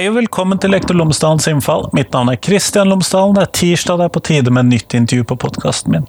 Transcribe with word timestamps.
Hei 0.00 0.06
og 0.08 0.14
velkommen 0.16 0.56
til 0.56 0.72
Lektor 0.72 0.96
Lomsdalens 0.96 1.44
innfall. 1.50 1.82
Mitt 1.92 2.14
navn 2.14 2.30
er 2.32 2.38
Kristian 2.40 2.88
Lomsdalen. 2.88 3.34
Det 3.36 3.42
er 3.42 3.50
tirsdag, 3.58 3.98
det 4.00 4.06
er 4.06 4.12
på 4.14 4.22
tide 4.24 4.52
med 4.56 4.70
nytt 4.70 4.94
intervju 4.96 5.26
på 5.28 5.36
podkasten 5.42 5.92
min. 5.92 6.06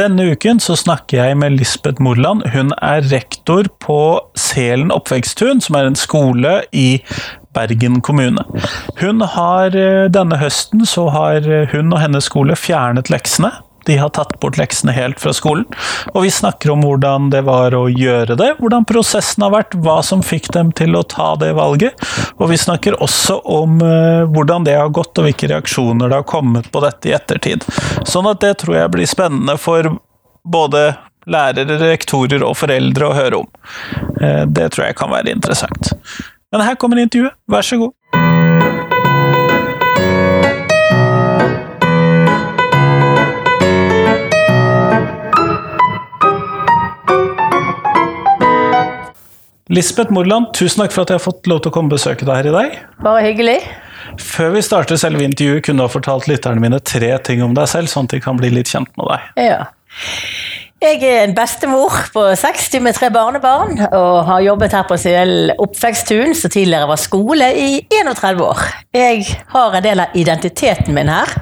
Denne 0.00 0.30
uken 0.32 0.62
så 0.64 0.78
snakker 0.80 1.18
jeg 1.20 1.36
med 1.36 1.58
Lisbeth 1.58 2.00
Morland. 2.00 2.46
Hun 2.54 2.72
er 2.80 3.04
rektor 3.10 3.68
på 3.84 3.98
Selen 4.32 4.88
oppveksttun, 4.96 5.60
som 5.60 5.76
er 5.76 5.90
en 5.90 6.00
skole 6.00 6.54
i 6.72 7.02
Bergen 7.52 8.00
kommune. 8.00 8.46
Hun 9.02 9.20
har 9.20 9.76
eh, 9.76 10.08
Denne 10.08 10.40
høsten 10.40 10.88
så 10.88 11.10
har 11.12 11.44
hun 11.74 11.92
og 11.92 12.00
hennes 12.00 12.32
skole 12.32 12.56
fjernet 12.56 13.12
leksene. 13.12 13.52
De 13.88 13.96
har 13.96 14.12
tatt 14.12 14.34
bort 14.40 14.58
leksene 14.60 14.92
helt 14.92 15.20
fra 15.20 15.32
skolen. 15.32 15.64
Og 16.12 16.26
vi 16.26 16.32
snakker 16.32 16.74
om 16.74 16.84
hvordan 16.84 17.30
det 17.32 17.40
var 17.46 17.72
å 17.76 17.86
gjøre 17.88 18.36
det, 18.36 18.50
hvordan 18.60 18.84
prosessen 18.88 19.46
har 19.46 19.54
vært, 19.54 19.76
hva 19.80 19.98
som 20.04 20.24
fikk 20.24 20.50
dem 20.52 20.74
til 20.76 20.98
å 20.98 21.04
ta 21.08 21.30
det 21.40 21.54
valget. 21.56 21.96
Og 22.36 22.52
vi 22.52 22.60
snakker 22.60 22.98
også 23.00 23.40
om 23.48 23.80
uh, 23.80 24.28
hvordan 24.28 24.68
det 24.68 24.76
har 24.76 24.92
gått, 24.92 25.16
og 25.16 25.28
hvilke 25.28 25.48
reaksjoner 25.54 26.12
det 26.12 26.20
har 26.20 26.28
kommet 26.28 26.68
på 26.72 26.84
dette 26.84 27.08
i 27.08 27.16
ettertid. 27.16 27.64
Sånn 28.04 28.28
at 28.28 28.44
det 28.44 28.58
tror 28.62 28.76
jeg 28.76 28.94
blir 28.94 29.08
spennende 29.08 29.56
for 29.60 29.94
både 30.48 30.90
lærere, 31.28 31.80
rektorer 31.80 32.44
og 32.44 32.56
foreldre 32.60 33.08
å 33.08 33.16
høre 33.16 33.44
om. 33.44 33.48
Uh, 34.20 34.44
det 34.44 34.74
tror 34.74 34.90
jeg 34.90 35.00
kan 35.00 35.16
være 35.16 35.32
interessant. 35.32 35.94
Men 36.52 36.64
her 36.64 36.76
kommer 36.80 37.00
intervjuet, 37.00 37.36
vær 37.48 37.64
så 37.64 37.80
god. 37.80 37.97
Lisbeth 49.68 50.08
Morland, 50.08 50.48
tusen 50.56 50.80
takk 50.80 50.94
for 50.94 51.04
at 51.04 51.10
jeg 51.12 51.18
har 51.18 51.24
fått 51.26 51.48
lov 51.50 51.58
til 51.60 51.68
å 51.68 51.74
komme 51.74 51.90
og 51.90 51.98
besøke 51.98 52.24
deg 52.24 52.38
her 52.38 52.46
i 52.48 52.52
dag. 52.54 52.76
Bare 53.04 53.24
hyggelig. 53.26 53.58
Før 54.16 54.54
vi 54.54 54.62
starter 54.64 54.96
selve 54.96 55.26
intervjuet, 55.26 55.60
kunne 55.66 55.82
du 55.82 55.84
ha 55.84 55.92
fortalt 55.92 56.24
lytterne 56.30 56.62
mine 56.62 56.78
tre 56.80 57.10
ting 57.26 57.42
om 57.44 57.52
deg 57.56 57.68
selv, 57.68 57.90
sånn 57.92 58.08
at 58.08 58.14
de 58.16 58.22
kan 58.24 58.40
bli 58.40 58.48
litt 58.54 58.72
kjent 58.72 58.88
med 58.96 59.10
deg. 59.12 59.26
Ja. 59.50 59.58
Jeg 60.80 61.02
er 61.04 61.24
en 61.26 61.36
bestemor 61.36 61.92
på 62.14 62.24
60 62.38 62.80
med 62.86 62.96
tre 62.96 63.10
barnebarn, 63.12 63.76
og 63.92 64.18
har 64.30 64.46
jobbet 64.46 64.78
her 64.78 64.88
på 64.88 64.96
Sel 65.02 65.52
oppveksttun, 65.58 66.32
som 66.38 66.54
tidligere 66.54 66.88
var 66.88 67.04
skole, 67.04 67.52
i 67.52 67.82
31 67.92 68.44
år. 68.48 68.66
Jeg 68.96 69.24
har 69.52 69.76
en 69.76 69.84
del 69.84 70.04
av 70.06 70.16
identiteten 70.16 70.96
min 70.96 71.12
her, 71.12 71.34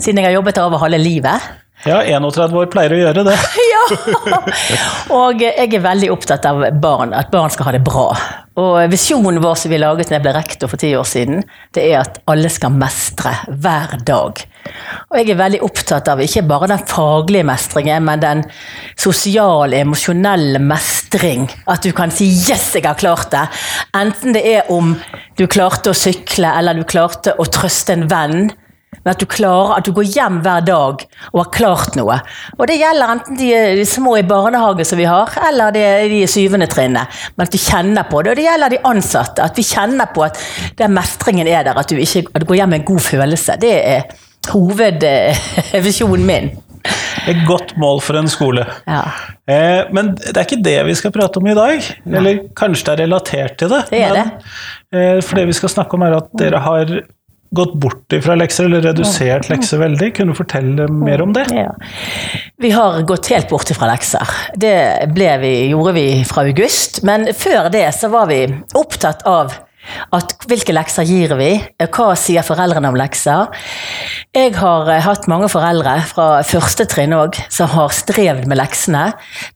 siden 0.00 0.18
jeg 0.18 0.32
har 0.32 0.40
jobbet 0.40 0.58
her 0.58 0.66
over 0.66 0.82
halve 0.82 0.98
livet. 0.98 1.52
Ja, 1.82 1.98
31 2.06 2.54
år 2.54 2.68
pleier 2.70 2.94
å 2.94 3.00
gjøre 3.00 3.24
det. 3.26 3.34
ja! 3.72 3.82
Og 5.16 5.42
jeg 5.42 5.66
er 5.66 5.82
veldig 5.82 6.12
opptatt 6.14 6.46
av 6.46 6.62
barn, 6.82 7.14
at 7.16 7.32
barn 7.32 7.50
skal 7.50 7.70
ha 7.70 7.74
det 7.74 7.82
bra. 7.82 8.12
Og 8.60 8.76
visjonen 8.92 9.40
vår 9.42 9.56
som 9.56 9.72
vi 9.72 9.80
laget 9.80 10.10
da 10.10 10.18
jeg 10.18 10.24
ble 10.26 10.34
rektor 10.36 10.70
for 10.70 10.78
ti 10.78 10.92
år 10.94 11.06
siden, 11.08 11.40
det 11.74 11.86
er 11.88 12.02
at 12.02 12.20
alle 12.30 12.50
skal 12.52 12.74
mestre 12.76 13.32
hver 13.48 13.96
dag. 14.06 14.42
Og 15.10 15.18
jeg 15.18 15.32
er 15.32 15.40
veldig 15.40 15.62
opptatt 15.64 16.10
av 16.12 16.22
ikke 16.22 16.44
bare 16.46 16.68
den 16.70 16.84
faglige 16.86 17.48
mestringen, 17.48 18.06
men 18.06 18.22
den 18.22 18.44
sosiale, 18.92 19.80
emosjonelle 19.82 20.60
mestring. 20.62 21.48
At 21.66 21.82
du 21.82 21.90
kan 21.96 22.12
si 22.14 22.28
'yes, 22.28 22.74
jeg 22.76 22.86
har 22.86 22.94
klart 22.94 23.32
det'. 23.32 23.48
Enten 23.96 24.32
det 24.32 24.44
er 24.46 24.70
om 24.70 24.94
du 25.36 25.46
klarte 25.46 25.90
å 25.90 25.96
sykle, 25.96 26.52
eller 26.58 26.74
du 26.74 26.84
klarte 26.84 27.34
å 27.38 27.44
trøste 27.48 27.92
en 27.92 28.06
venn 28.06 28.52
men 29.02 29.12
at 29.12 29.20
du 29.22 29.26
klarer, 29.30 29.76
at 29.78 29.86
du 29.86 29.92
går 29.96 30.08
hjem 30.14 30.40
hver 30.44 30.64
dag 30.66 31.04
og 31.32 31.38
har 31.40 31.50
klart 31.54 31.96
noe. 31.98 32.18
Og 32.58 32.64
det 32.70 32.78
gjelder 32.78 33.14
enten 33.16 33.38
de, 33.40 33.50
de 33.80 33.86
små 33.88 34.16
i 34.20 34.26
barnehage 34.26 34.86
som 34.88 35.00
vi 35.00 35.08
har, 35.10 35.32
eller 35.48 35.74
de, 35.74 35.84
de 36.12 36.22
syvende 36.30 36.68
trinnet. 36.70 37.22
Men 37.36 37.46
at 37.48 37.54
du 37.54 37.60
kjenner 37.60 38.06
på 38.10 38.22
det. 38.22 38.34
Og 38.34 38.38
det 38.38 38.46
gjelder 38.46 38.74
de 38.74 38.82
ansatte. 38.92 39.44
At 39.44 39.58
vi 39.58 39.66
kjenner 39.66 40.10
på 40.14 40.26
at 40.28 40.38
den 40.78 40.94
mestringen 40.94 41.50
er 41.50 41.66
der. 41.66 41.78
At 41.78 41.90
du, 41.90 41.98
ikke, 41.98 42.26
at 42.30 42.44
du 42.44 42.48
går 42.50 42.62
hjem 42.62 42.76
med 42.76 42.82
en 42.82 42.90
god 42.92 43.02
følelse. 43.08 43.58
Det 43.62 43.74
er 43.78 44.00
hovedvisjonen 44.52 46.28
min. 46.28 46.52
Et 47.30 47.38
godt 47.46 47.76
mål 47.78 48.00
for 48.02 48.18
en 48.18 48.30
skole. 48.30 48.64
Ja. 48.88 49.02
Eh, 49.46 49.82
men 49.94 50.14
det 50.18 50.34
er 50.34 50.46
ikke 50.46 50.62
det 50.64 50.78
vi 50.88 50.96
skal 50.98 51.14
prate 51.14 51.38
om 51.38 51.46
i 51.46 51.56
dag. 51.56 51.90
Eller 52.06 52.42
kanskje 52.58 52.88
det 52.88 52.94
er 52.94 53.02
relatert 53.04 53.58
til 53.60 53.70
det. 53.72 53.82
Det 53.90 54.02
er 54.02 54.14
men, 54.16 54.30
det. 54.30 54.54
Eh, 54.98 55.18
for 55.22 55.38
det 55.38 55.46
vi 55.50 55.58
skal 55.58 55.72
snakke 55.76 55.98
om, 55.98 56.06
er 56.06 56.18
at 56.18 56.32
dere 56.40 56.62
har 56.64 56.96
gått 57.56 57.74
bort 57.80 58.14
fra 58.24 58.36
lekser, 58.38 58.64
eller 58.68 58.84
redusert 58.88 59.48
lekser 59.52 59.82
veldig. 59.82 60.12
Kunne 60.16 60.32
du 60.32 60.38
fortelle 60.38 60.88
mer 60.88 61.22
om 61.24 61.34
det? 61.36 61.46
Ja. 61.52 61.70
Vi 62.62 62.70
har 62.70 63.02
gått 63.08 63.28
helt 63.32 63.50
bort 63.52 63.72
fra 63.76 63.90
lekser. 63.92 64.36
Det 64.56 64.76
vi, 65.42 65.52
gjorde 65.72 65.92
vi 65.98 66.06
fra 66.28 66.46
august. 66.48 67.02
Men 67.06 67.28
før 67.36 67.68
det 67.72 67.88
så 67.96 68.08
var 68.12 68.30
vi 68.32 68.46
opptatt 68.78 69.26
av 69.28 69.52
at 70.12 70.34
hvilke 70.48 70.74
lekser 70.74 71.06
gir 71.06 71.34
vi? 71.38 71.50
Hva 71.82 72.12
sier 72.18 72.44
foreldrene 72.46 72.90
om 72.92 72.98
lekser? 72.98 73.50
Jeg 74.32 74.54
har 74.56 74.88
eh, 74.92 75.02
hatt 75.04 75.28
mange 75.30 75.48
foreldre 75.52 75.96
fra 76.08 76.26
første 76.46 76.86
trinn 76.88 77.14
òg 77.16 77.36
som 77.52 77.70
har 77.74 77.92
strevd 77.94 78.46
med 78.50 78.60
leksene. 78.60 79.04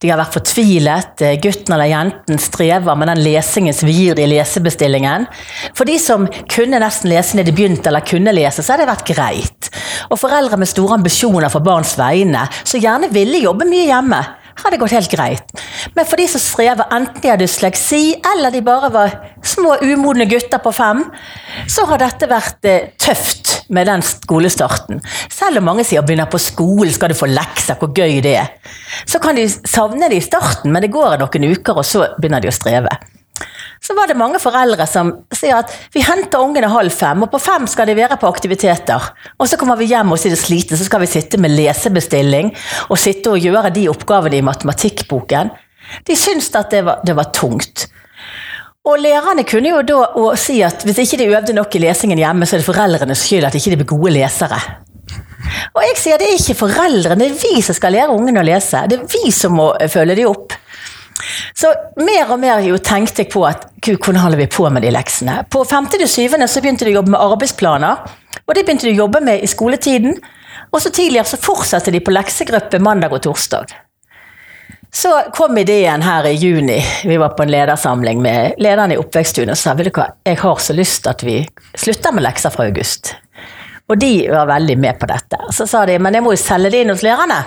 De 0.03 0.11
har 0.11 0.21
vært 0.21 0.37
fortvilet. 0.37 1.25
Eh, 1.25 1.37
gutten 1.43 1.77
eller 1.77 1.91
jenten 1.93 2.41
strever 2.43 2.99
med 2.99 3.11
den 3.13 3.23
lesingen 3.25 3.77
som 3.77 3.91
vi 3.91 3.97
gir 4.01 4.21
i 4.21 4.29
lesebestillingen. 4.31 5.29
For 5.77 5.89
de 5.89 5.99
som 6.03 6.27
kunne 6.53 6.81
nesten 6.83 7.13
lese 7.13 7.39
når 7.39 7.49
de 7.49 7.57
begynte, 7.57 7.91
eller 7.91 8.07
kunne 8.07 8.35
lese, 8.37 8.65
så 8.65 8.75
har 8.75 8.83
det 8.83 8.91
vært 8.91 9.07
greit. 9.13 9.71
Og 10.11 10.21
foreldre 10.21 10.59
med 10.61 10.71
store 10.71 10.99
ambisjoner 10.99 11.53
for 11.53 11.65
barns 11.65 11.95
vegne, 12.01 12.49
som 12.65 12.83
gjerne 12.83 13.13
ville 13.15 13.45
jobbe 13.45 13.69
mye 13.69 13.89
hjemme 13.89 14.25
har 14.63 14.73
det 14.73 14.81
gått 14.81 14.95
helt 14.97 15.13
greit. 15.13 15.65
Men 15.95 16.07
for 16.09 16.21
de 16.21 16.27
som 16.31 16.43
strever, 16.43 16.89
enten 16.95 17.23
de 17.23 17.33
har 17.33 17.41
dysleksi 17.41 18.17
eller 18.33 18.55
de 18.55 18.63
bare 18.67 18.91
var 18.95 19.17
små 19.47 19.77
umodne 19.85 20.27
gutter 20.31 20.63
på 20.63 20.73
fem, 20.75 21.05
så 21.71 21.87
har 21.91 22.03
dette 22.03 22.31
vært 22.31 22.69
eh, 22.69 22.93
tøft 23.01 23.53
med 23.69 23.89
den 23.91 24.05
skolestarten. 24.05 25.03
Selv 25.33 25.61
om 25.61 25.69
mange 25.71 25.85
sier 25.87 26.03
å 26.03 26.07
begynne 26.07 26.29
på 26.31 26.41
skolen, 26.43 26.93
skal 26.95 27.13
du 27.13 27.19
få 27.19 27.29
lekser, 27.31 27.79
hvor 27.81 27.93
gøy 27.97 28.21
det 28.25 28.37
er. 28.41 28.55
Så 29.09 29.21
kan 29.23 29.39
de 29.39 29.49
savne 29.49 30.11
det 30.11 30.21
i 30.21 30.25
starten, 30.25 30.73
men 30.73 30.85
det 30.85 30.95
går 30.95 31.19
noen 31.23 31.53
uker, 31.53 31.83
og 31.83 31.87
så 31.87 32.09
begynner 32.17 32.45
de 32.45 32.53
å 32.53 32.57
streve 32.57 32.97
så 33.83 33.95
var 33.95 34.09
det 34.09 34.19
mange 34.19 34.41
foreldre 34.43 34.87
som 34.89 35.13
sier 35.35 35.59
at 35.59 35.73
vi 35.95 36.05
henter 36.05 36.43
ungene 36.43 36.71
halv 36.73 36.95
fem, 36.95 37.23
og 37.23 37.31
på 37.33 37.41
fem 37.43 37.67
skal 37.71 37.89
de 37.91 37.97
være 37.99 38.19
på 38.21 38.31
aktiviteter. 38.31 39.11
Og 39.39 39.51
så 39.51 39.59
kommer 39.61 39.79
vi 39.79 39.91
hjem 39.91 40.15
og 40.15 40.21
sier 40.21 40.39
slite, 40.39 40.79
så 40.79 40.87
skal 40.89 41.05
vi 41.05 41.11
sitte 41.11 41.41
med 41.43 41.55
lesebestilling 41.55 42.53
og 42.89 42.99
sitte 43.01 43.35
og 43.35 43.43
gjøre 43.43 43.75
de 43.77 43.89
oppgavene 43.93 44.41
i 44.41 44.47
matematikkboken. 44.47 45.53
De 46.07 46.17
syntes 46.19 46.51
at 46.59 46.73
det 46.75 46.83
var, 46.87 47.05
det 47.07 47.15
var 47.17 47.31
tungt. 47.37 47.87
Og 48.87 49.01
lærerne 49.03 49.43
kunne 49.47 49.73
jo 49.73 49.83
da 49.83 50.27
si 50.39 50.61
at 50.63 50.85
hvis 50.87 51.01
ikke 51.03 51.19
de 51.19 51.31
øvde 51.35 51.55
nok 51.57 51.75
i 51.75 51.83
lesingen 51.83 52.21
hjemme, 52.23 52.47
så 52.47 52.57
er 52.57 52.63
det 52.63 52.69
foreldrenes 52.69 53.25
skyld 53.27 53.49
at 53.49 53.57
ikke 53.59 53.73
de 53.73 53.79
blir 53.81 53.93
gode 53.97 54.13
lesere. 54.15 54.61
Og 55.75 55.83
jeg 55.85 55.99
sier 55.99 56.21
det 56.21 56.29
er 56.31 56.39
ikke 56.39 56.59
foreldrene, 56.59 57.19
det 57.23 57.33
er 57.33 57.41
vi 57.41 57.63
som 57.65 57.77
skal 57.77 57.95
lære 57.97 58.15
ungene 58.15 58.43
å 58.43 58.47
lese. 58.47 58.85
Det 58.91 58.99
er 58.99 59.11
vi 59.11 59.33
som 59.35 59.57
må 59.59 59.73
følge 59.91 60.19
dem 60.21 60.31
opp. 60.31 60.55
Så 61.57 61.73
mer 62.01 62.33
og 62.33 62.41
mer 62.43 62.63
jo 62.67 62.79
tenkte 62.83 63.25
jeg 63.25 63.33
på 63.33 63.45
at 63.49 63.69
gud, 63.81 63.99
hvordan 63.99 64.23
holder 64.23 64.43
vi 64.45 64.49
på 64.53 64.69
med 64.73 64.85
de 64.87 64.93
leksene. 64.95 65.41
På 65.51 65.65
5. 65.65 65.91
til 65.95 66.07
7. 66.09 66.37
så 66.47 66.63
begynte 66.63 66.87
de 66.87 66.95
å 66.95 66.99
jobbe 67.01 67.15
med 67.15 67.23
arbeidsplaner, 67.23 68.05
og 68.45 68.55
det 68.55 68.65
begynte 68.65 68.89
de 68.89 68.95
å 68.95 69.03
jobbe 69.05 69.23
med 69.25 69.43
i 69.43 69.51
skoletiden. 69.51 70.19
Og 70.75 70.83
så 70.83 70.91
tidligere 70.91 71.29
så 71.29 71.39
fortsatte 71.41 71.93
de 71.95 72.01
på 72.03 72.15
leksegruppe 72.15 72.81
mandag 72.83 73.15
og 73.15 73.23
torsdag. 73.27 73.75
Så 74.97 75.11
kom 75.35 75.59
ideen 75.59 76.03
her 76.03 76.27
i 76.27 76.33
juni. 76.33 76.79
Vi 77.05 77.17
var 77.21 77.35
på 77.37 77.43
en 77.45 77.51
ledersamling 77.53 78.23
med 78.23 78.55
lederen 78.59 78.95
i 78.95 78.97
Oppveksttunet 78.97 79.53
og 79.53 79.61
sa 79.61 79.75
vet 79.77 79.91
du 79.91 79.99
hva, 79.99 80.07
jeg 80.25 80.39
har 80.41 80.63
så 80.63 80.77
lyst 80.77 81.09
at 81.11 81.25
vi 81.27 81.43
slutter 81.77 82.15
med 82.17 82.25
lekser 82.25 82.55
fra 82.55 82.65
august. 82.65 83.13
Og 83.93 83.99
de 84.01 84.27
var 84.31 84.49
veldig 84.49 84.79
med 84.81 84.99
på 84.99 85.09
dette. 85.11 85.39
Så 85.53 85.67
sa 85.69 85.85
de 85.87 85.99
men 86.01 86.17
jeg 86.17 86.25
må 86.25 86.33
jo 86.33 86.41
selge 86.41 86.73
det 86.73 86.83
inn 86.83 86.95
hos 86.95 87.05
lærerne. 87.07 87.43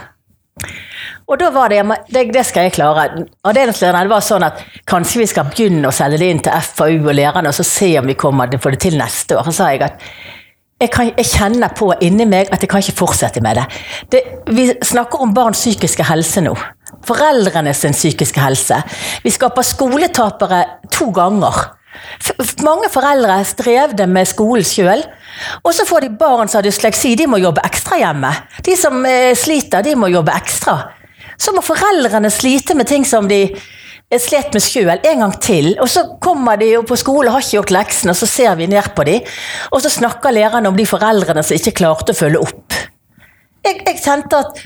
Og 1.30 1.38
da 1.38 1.52
var 1.54 1.70
det, 1.70 1.84
det, 2.10 2.24
det 2.34 2.44
skal 2.48 2.66
jeg 2.66 2.74
klare. 2.80 3.06
Avdelingslederen 3.46 4.08
det 4.08 4.14
var 4.16 4.26
sånn 4.26 4.48
at 4.48 4.64
kanskje 4.90 5.22
vi 5.22 5.30
skal 5.30 5.50
begynne 5.52 5.92
å 5.92 5.94
selge 5.94 6.18
det 6.24 6.30
inn 6.34 6.42
til 6.42 6.66
FAU 6.66 7.04
og 7.04 7.14
lærerne, 7.14 7.52
og 7.52 7.56
så 7.56 7.66
se 7.68 7.92
om 8.00 8.10
vi 8.10 8.18
kommer 8.18 8.50
til 8.50 8.58
å 8.58 8.64
få 8.64 8.74
det 8.74 8.82
til 8.82 8.98
neste 8.98 9.38
år. 9.38 9.46
Så 9.46 9.60
sa 9.60 9.70
jeg 9.70 9.86
at 9.86 10.02
jeg, 10.80 10.90
kan, 10.96 11.12
jeg, 11.12 11.28
kjenner 11.28 11.74
på 11.76 11.92
inni 12.02 12.26
meg 12.30 12.50
at 12.56 12.64
jeg 12.64 12.72
kan 12.72 12.82
ikke 12.82 13.02
fortsette 13.02 13.44
med 13.46 13.60
det. 13.60 13.66
det. 14.14 14.22
Vi 14.48 14.70
snakker 14.90 15.22
om 15.22 15.34
barns 15.36 15.62
psykiske 15.62 16.08
helse 16.08 16.42
nå. 16.46 16.56
Foreldrenes 17.06 17.84
psykiske 17.84 18.42
helse. 18.42 18.80
Vi 19.22 19.34
skaper 19.36 19.68
skoletapere 19.68 20.64
to 20.96 21.12
ganger. 21.14 21.76
Mange 22.66 22.90
foreldre 22.90 23.42
strevde 23.46 24.08
med 24.10 24.30
skolen 24.30 24.66
sjøl. 24.66 25.04
Og 25.62 25.76
så 25.76 25.86
får 25.86 26.08
de 26.08 26.16
barn 26.18 26.50
som 26.50 26.62
har 26.62 26.66
dysleksi, 26.66 27.14
de 27.20 27.28
må 27.30 27.38
jobbe 27.44 27.62
ekstra 27.68 28.00
hjemme. 28.00 28.32
De 28.66 28.76
som 28.80 29.04
eh, 29.06 29.36
sliter, 29.38 29.84
de 29.86 29.94
må 30.00 30.10
jobbe 30.10 30.34
ekstra 30.34 30.80
så 31.40 31.54
må 31.56 31.64
foreldrene 31.66 32.32
slite 32.34 32.76
med 32.76 32.90
ting 32.90 33.06
som 33.08 33.30
de 33.30 33.46
slet 34.18 34.56
med 34.56 34.64
sjøl 34.64 34.96
en 34.98 35.24
gang 35.24 35.36
til. 35.44 35.72
Og 35.82 35.90
så 35.92 36.06
kommer 36.22 36.58
de 36.60 36.72
jo 36.74 36.84
på 36.88 36.98
skole 37.00 37.30
og 37.30 37.38
har 37.38 37.46
ikke 37.46 37.58
gjort 37.60 37.76
leksene, 37.76 38.16
og 38.16 38.20
så 38.20 38.30
ser 38.30 38.58
vi 38.60 38.70
ned 38.72 38.92
på 38.98 39.06
dem. 39.08 39.30
Og 39.72 39.84
så 39.84 39.92
snakker 39.94 40.36
lærerne 40.36 40.72
om 40.72 40.78
de 40.78 40.88
foreldrene 40.90 41.46
som 41.46 41.60
ikke 41.60 41.78
klarte 41.84 42.16
å 42.16 42.20
følge 42.20 42.42
opp. 42.42 42.80
Jeg, 43.66 43.82
jeg 43.86 44.02
kjente 44.02 44.40
at 44.40 44.62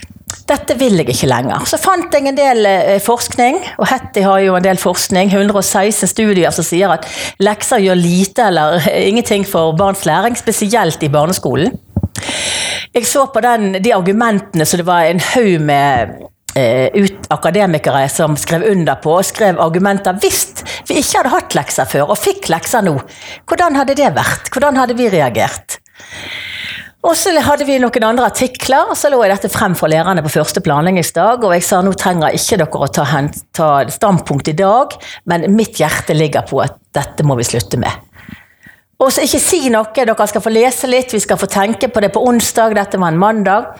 dette 0.49 0.75
vil 0.79 0.99
jeg 0.99 1.07
ikke 1.13 1.29
lenger. 1.29 1.63
Så 1.69 1.79
fant 1.81 2.13
jeg 2.13 2.27
en 2.27 2.37
del 2.37 2.67
eh, 2.67 2.97
forskning, 3.03 3.59
og 3.79 3.87
Hetty 3.89 4.23
har 4.25 4.41
jo 4.43 4.57
en 4.57 4.65
del 4.65 4.79
forskning, 4.81 5.31
116 5.31 6.09
studier 6.11 6.53
som 6.55 6.65
sier 6.67 6.91
at 6.91 7.07
lekser 7.43 7.83
gjør 7.83 7.99
lite 7.99 8.49
eller 8.49 8.79
eh, 8.81 9.07
ingenting 9.11 9.47
for 9.47 9.75
barns 9.79 10.03
læring, 10.09 10.35
spesielt 10.39 11.03
i 11.03 11.11
barneskolen. 11.13 11.77
Jeg 12.93 13.07
så 13.09 13.25
på 13.33 13.41
den, 13.41 13.79
de 13.81 13.93
argumentene 13.95 14.67
så 14.69 14.77
det 14.77 14.85
var 14.87 15.07
en 15.07 15.21
haug 15.33 15.63
med 15.65 16.19
ut 16.53 17.29
akademikere 17.33 18.03
som 18.13 18.35
skrev 18.37 18.65
under 18.69 18.99
på 19.01 19.15
og 19.17 19.25
skrev 19.25 19.57
argumenter 19.63 20.19
hvis 20.21 20.43
vi 20.89 20.99
ikke 21.01 21.21
hadde 21.21 21.33
hatt 21.33 21.55
lekser 21.57 21.89
før 21.89 22.13
og 22.13 22.19
fikk 22.21 22.51
lekser 22.53 22.85
nå. 22.85 22.93
Hvordan 23.49 23.79
hadde 23.79 23.97
det 23.97 24.11
vært? 24.13 24.51
Hvordan 24.53 24.77
hadde 24.77 24.97
vi 24.99 25.09
reagert? 25.13 25.79
Og 27.03 27.17
så 27.19 27.33
hadde 27.43 27.65
vi 27.67 27.75
noen 27.83 28.05
andre 28.07 28.29
artikler, 28.29 28.87
og 28.87 28.95
så 28.95 29.09
lå 29.11 29.17
jeg 29.25 29.33
dette 29.33 29.51
frem 29.51 29.73
for 29.75 29.91
lærerne 29.91 30.23
på 30.23 30.31
første 30.37 30.61
planleggingsdag, 30.63 31.43
og 31.43 31.51
jeg 31.51 31.65
sa 31.67 31.81
nå 31.83 31.91
trenger 31.99 32.37
ikke 32.37 32.61
dere 32.61 32.79
å 32.79 32.87
ta, 32.95 33.03
ta 33.51 33.67
standpunkt 33.91 34.47
i 34.47 34.55
dag, 34.55 34.95
men 35.27 35.49
mitt 35.51 35.81
hjerte 35.81 36.15
ligger 36.15 36.47
på 36.47 36.61
at 36.63 36.77
dette 36.95 37.25
må 37.27 37.35
vi 37.35 37.47
slutte 37.49 37.81
med. 37.81 37.91
Og 39.03 39.11
så 39.11 39.25
ikke 39.27 39.41
si 39.43 39.59
noe, 39.73 39.91
dere 39.91 40.29
skal 40.31 40.45
få 40.45 40.53
lese 40.55 40.87
litt, 40.87 41.11
vi 41.11 41.19
skal 41.19 41.41
få 41.41 41.49
tenke 41.51 41.91
på 41.91 42.03
det 42.05 42.13
på 42.15 42.23
onsdag, 42.23 42.77
dette 42.79 43.01
var 43.01 43.11
en 43.11 43.19
mandag. 43.19 43.73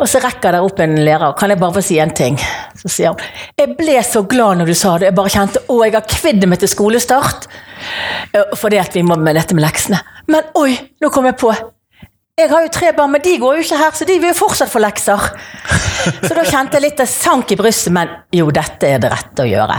Og 0.00 0.08
så 0.10 0.20
rekker 0.22 0.56
der 0.56 0.66
opp 0.66 0.80
en 0.82 0.96
lærer. 1.06 1.36
Kan 1.38 1.52
jeg 1.52 1.60
bare 1.60 1.76
få 1.76 1.82
si 1.84 1.98
en 2.02 2.14
ting? 2.14 2.38
Så 2.80 2.90
sier 2.90 3.12
han 3.12 3.60
Jeg 3.60 3.76
ble 3.78 3.94
så 4.06 4.24
glad 4.28 4.60
når 4.60 4.72
du 4.72 4.74
sa 4.78 4.96
det. 4.98 5.10
Jeg 5.10 5.18
bare 5.18 5.34
kjente 5.36 5.62
å, 5.68 5.78
jeg 5.84 5.94
har 5.94 6.08
kvidd 6.10 6.48
meg 6.50 6.60
til 6.62 6.72
skolestart. 6.72 7.48
Fordi 8.58 8.80
at 8.82 8.96
vi 8.96 9.04
må 9.06 9.16
med 9.20 9.38
dette 9.38 9.56
med 9.56 9.64
leksene. 9.66 10.00
Men 10.30 10.50
oi, 10.58 10.74
nå 11.00 11.10
kom 11.14 11.28
jeg 11.30 11.38
på. 11.40 11.52
Jeg 12.34 12.50
har 12.50 12.64
jo 12.64 12.70
tre 12.74 12.88
barn, 12.96 13.12
men 13.14 13.22
de 13.22 13.36
går 13.38 13.60
jo 13.60 13.62
ikke 13.62 13.76
her, 13.78 13.92
så 13.94 14.06
de 14.08 14.16
vil 14.18 14.32
jo 14.32 14.38
fortsatt 14.40 14.72
få 14.72 14.80
lekser. 14.82 15.28
Så 16.26 16.32
da 16.34 16.42
kjente 16.42 16.74
jeg 16.74 16.82
litt 16.82 16.98
det 16.98 17.06
sank 17.06 17.52
i 17.54 17.58
brystet, 17.60 17.94
men 17.94 18.10
jo, 18.34 18.48
dette 18.50 18.90
er 18.90 18.98
det 18.98 19.12
rette 19.12 19.44
å 19.44 19.46
gjøre. 19.46 19.76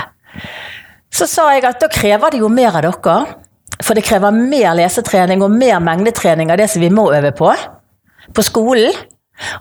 Så 1.12 1.28
sa 1.28 1.50
jeg 1.52 1.66
at 1.68 1.84
da 1.84 1.90
krever 1.92 2.32
det 2.32 2.40
jo 2.40 2.52
mer 2.52 2.78
av 2.80 2.86
dere. 2.88 3.18
For 3.84 3.98
det 3.98 4.06
krever 4.08 4.32
mer 4.36 4.72
lesetrening 4.80 5.44
og 5.44 5.52
mer 5.52 5.82
mengdetrening 5.84 6.52
av 6.54 6.62
det 6.62 6.70
som 6.72 6.84
vi 6.84 6.92
må 6.94 7.10
øve 7.12 7.34
på. 7.36 7.52
På 8.32 8.46
skolen. 8.46 8.96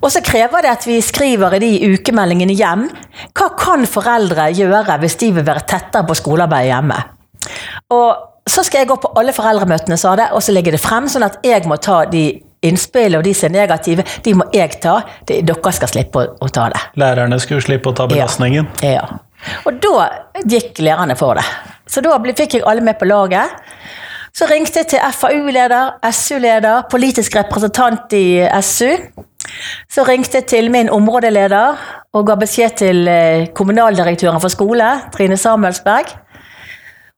Og 0.03 0.11
så 0.13 0.23
krever 0.25 0.63
det 0.65 0.71
at 0.71 0.87
vi 0.87 1.01
skriver 1.03 1.57
i 1.57 1.63
de 1.63 1.73
ukemeldingene 1.95 2.55
hjem. 2.55 2.87
Hva 3.35 3.51
kan 3.59 3.87
foreldre 3.91 4.51
gjøre 4.55 4.99
hvis 5.03 5.19
de 5.23 5.33
vil 5.39 5.47
være 5.47 5.67
tettere 5.69 6.07
på 6.07 6.17
skolearbeidet 6.19 6.71
hjemme? 6.71 7.01
Og 7.95 8.49
så 8.49 8.65
skal 8.65 8.83
jeg 8.83 8.91
gå 8.93 8.97
på 9.01 9.11
alle 9.19 9.33
foreldremøtene, 9.33 9.97
sa 9.99 10.15
det, 10.21 10.29
og 10.37 10.43
så 10.45 10.53
legger 10.53 10.77
det 10.77 10.83
frem, 10.83 11.09
sånn 11.09 11.25
at 11.27 11.41
jeg 11.45 11.65
må 11.69 11.79
ta 11.83 12.05
de 12.11 12.27
innspillene 12.65 13.21
og 13.21 13.27
de 13.27 13.35
som 13.37 13.51
er 13.51 13.65
negative, 13.65 14.05
de 14.25 14.35
må 14.37 14.47
jeg 14.55 14.79
ta. 14.85 14.99
De, 15.29 15.41
dere 15.45 15.73
skal 15.77 15.91
slippe 15.91 16.21
å, 16.21 16.35
å, 16.45 16.51
ta 16.53 16.69
det. 16.73 16.81
Lærerne 17.01 17.41
skulle 17.43 17.65
slippe 17.65 17.93
å 17.93 17.97
ta 17.97 18.09
belastningen? 18.11 18.69
Ja. 18.85 19.01
ja. 19.01 19.55
Og 19.69 19.81
da 19.83 20.09
gikk 20.49 20.81
lærerne 20.85 21.17
for 21.21 21.37
det. 21.37 21.45
Så 21.91 22.01
da 22.05 22.17
fikk 22.31 22.59
jeg 22.59 22.65
alle 22.69 22.85
med 22.85 22.97
på 23.01 23.09
laget. 23.09 23.61
Så 24.35 24.49
ringte 24.51 24.81
jeg 24.81 24.89
til 24.91 25.03
FAU-leder, 25.15 25.93
SU-leder, 26.11 26.89
politisk 26.91 27.37
representant 27.39 28.11
i 28.19 28.43
SU. 28.67 28.89
Så 29.87 30.03
ringte 30.09 30.41
jeg 30.41 30.47
til 30.51 30.71
min 30.75 30.89
områdeleder 30.91 31.77
og 32.19 32.25
ga 32.27 32.35
beskjed 32.41 32.73
til 32.81 33.07
eh, 33.07 33.45
kommunaldirektøren 33.55 34.41
for 34.43 34.51
skole, 34.51 34.89
Trine 35.15 35.37
Samuelsberg. 35.39 36.11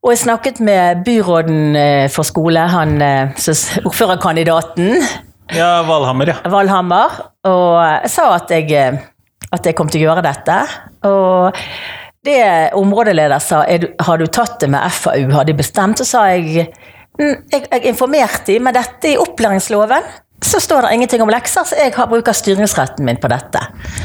Og 0.05 0.13
jeg 0.13 0.21
snakket 0.27 0.61
med 0.61 1.01
byråden 1.07 1.79
eh, 1.81 2.05
for 2.13 2.29
skole, 2.29 2.67
han 2.69 3.01
eh, 3.01 3.49
ordførerkandidaten. 3.89 5.01
Ja, 5.57 5.87
Valhammer, 5.89 6.35
ja. 6.35 6.51
Valhammer. 6.53 7.15
Og 7.49 7.79
jeg 8.03 8.11
sa 8.13 8.27
at 8.35 8.53
jeg, 8.53 8.99
at 9.57 9.71
jeg 9.71 9.79
kom 9.79 9.89
til 9.89 10.05
å 10.05 10.11
gjøre 10.11 10.27
dette. 10.27 10.59
Og 11.09 11.57
det 12.27 12.45
områdeleder 12.77 13.41
sa 13.41 13.63
har 13.65 14.21
du 14.21 14.27
tatt 14.29 14.61
det 14.61 14.69
med 14.75 14.85
FAU, 14.93 15.31
har 15.33 15.49
de 15.49 15.57
bestemt? 15.57 16.05
Så 16.05 16.11
sa 16.11 16.27
jeg 16.35 16.69
jeg, 17.19 17.65
jeg 17.71 17.83
informerte 17.89 18.53
dem, 18.53 18.67
men 18.67 18.77
dette 18.77 19.13
i 19.13 19.19
opplæringsloven 19.21 20.09
så 20.45 20.61
står 20.61 20.85
det 20.85 20.93
ingenting 20.95 21.23
om 21.25 21.31
lekser, 21.33 21.65
så 21.65 21.79
jeg 21.79 21.95
har, 21.97 22.09
bruker 22.11 22.37
styringsretten 22.37 23.07
min 23.09 23.19
på 23.21 23.31
dette. 23.33 23.63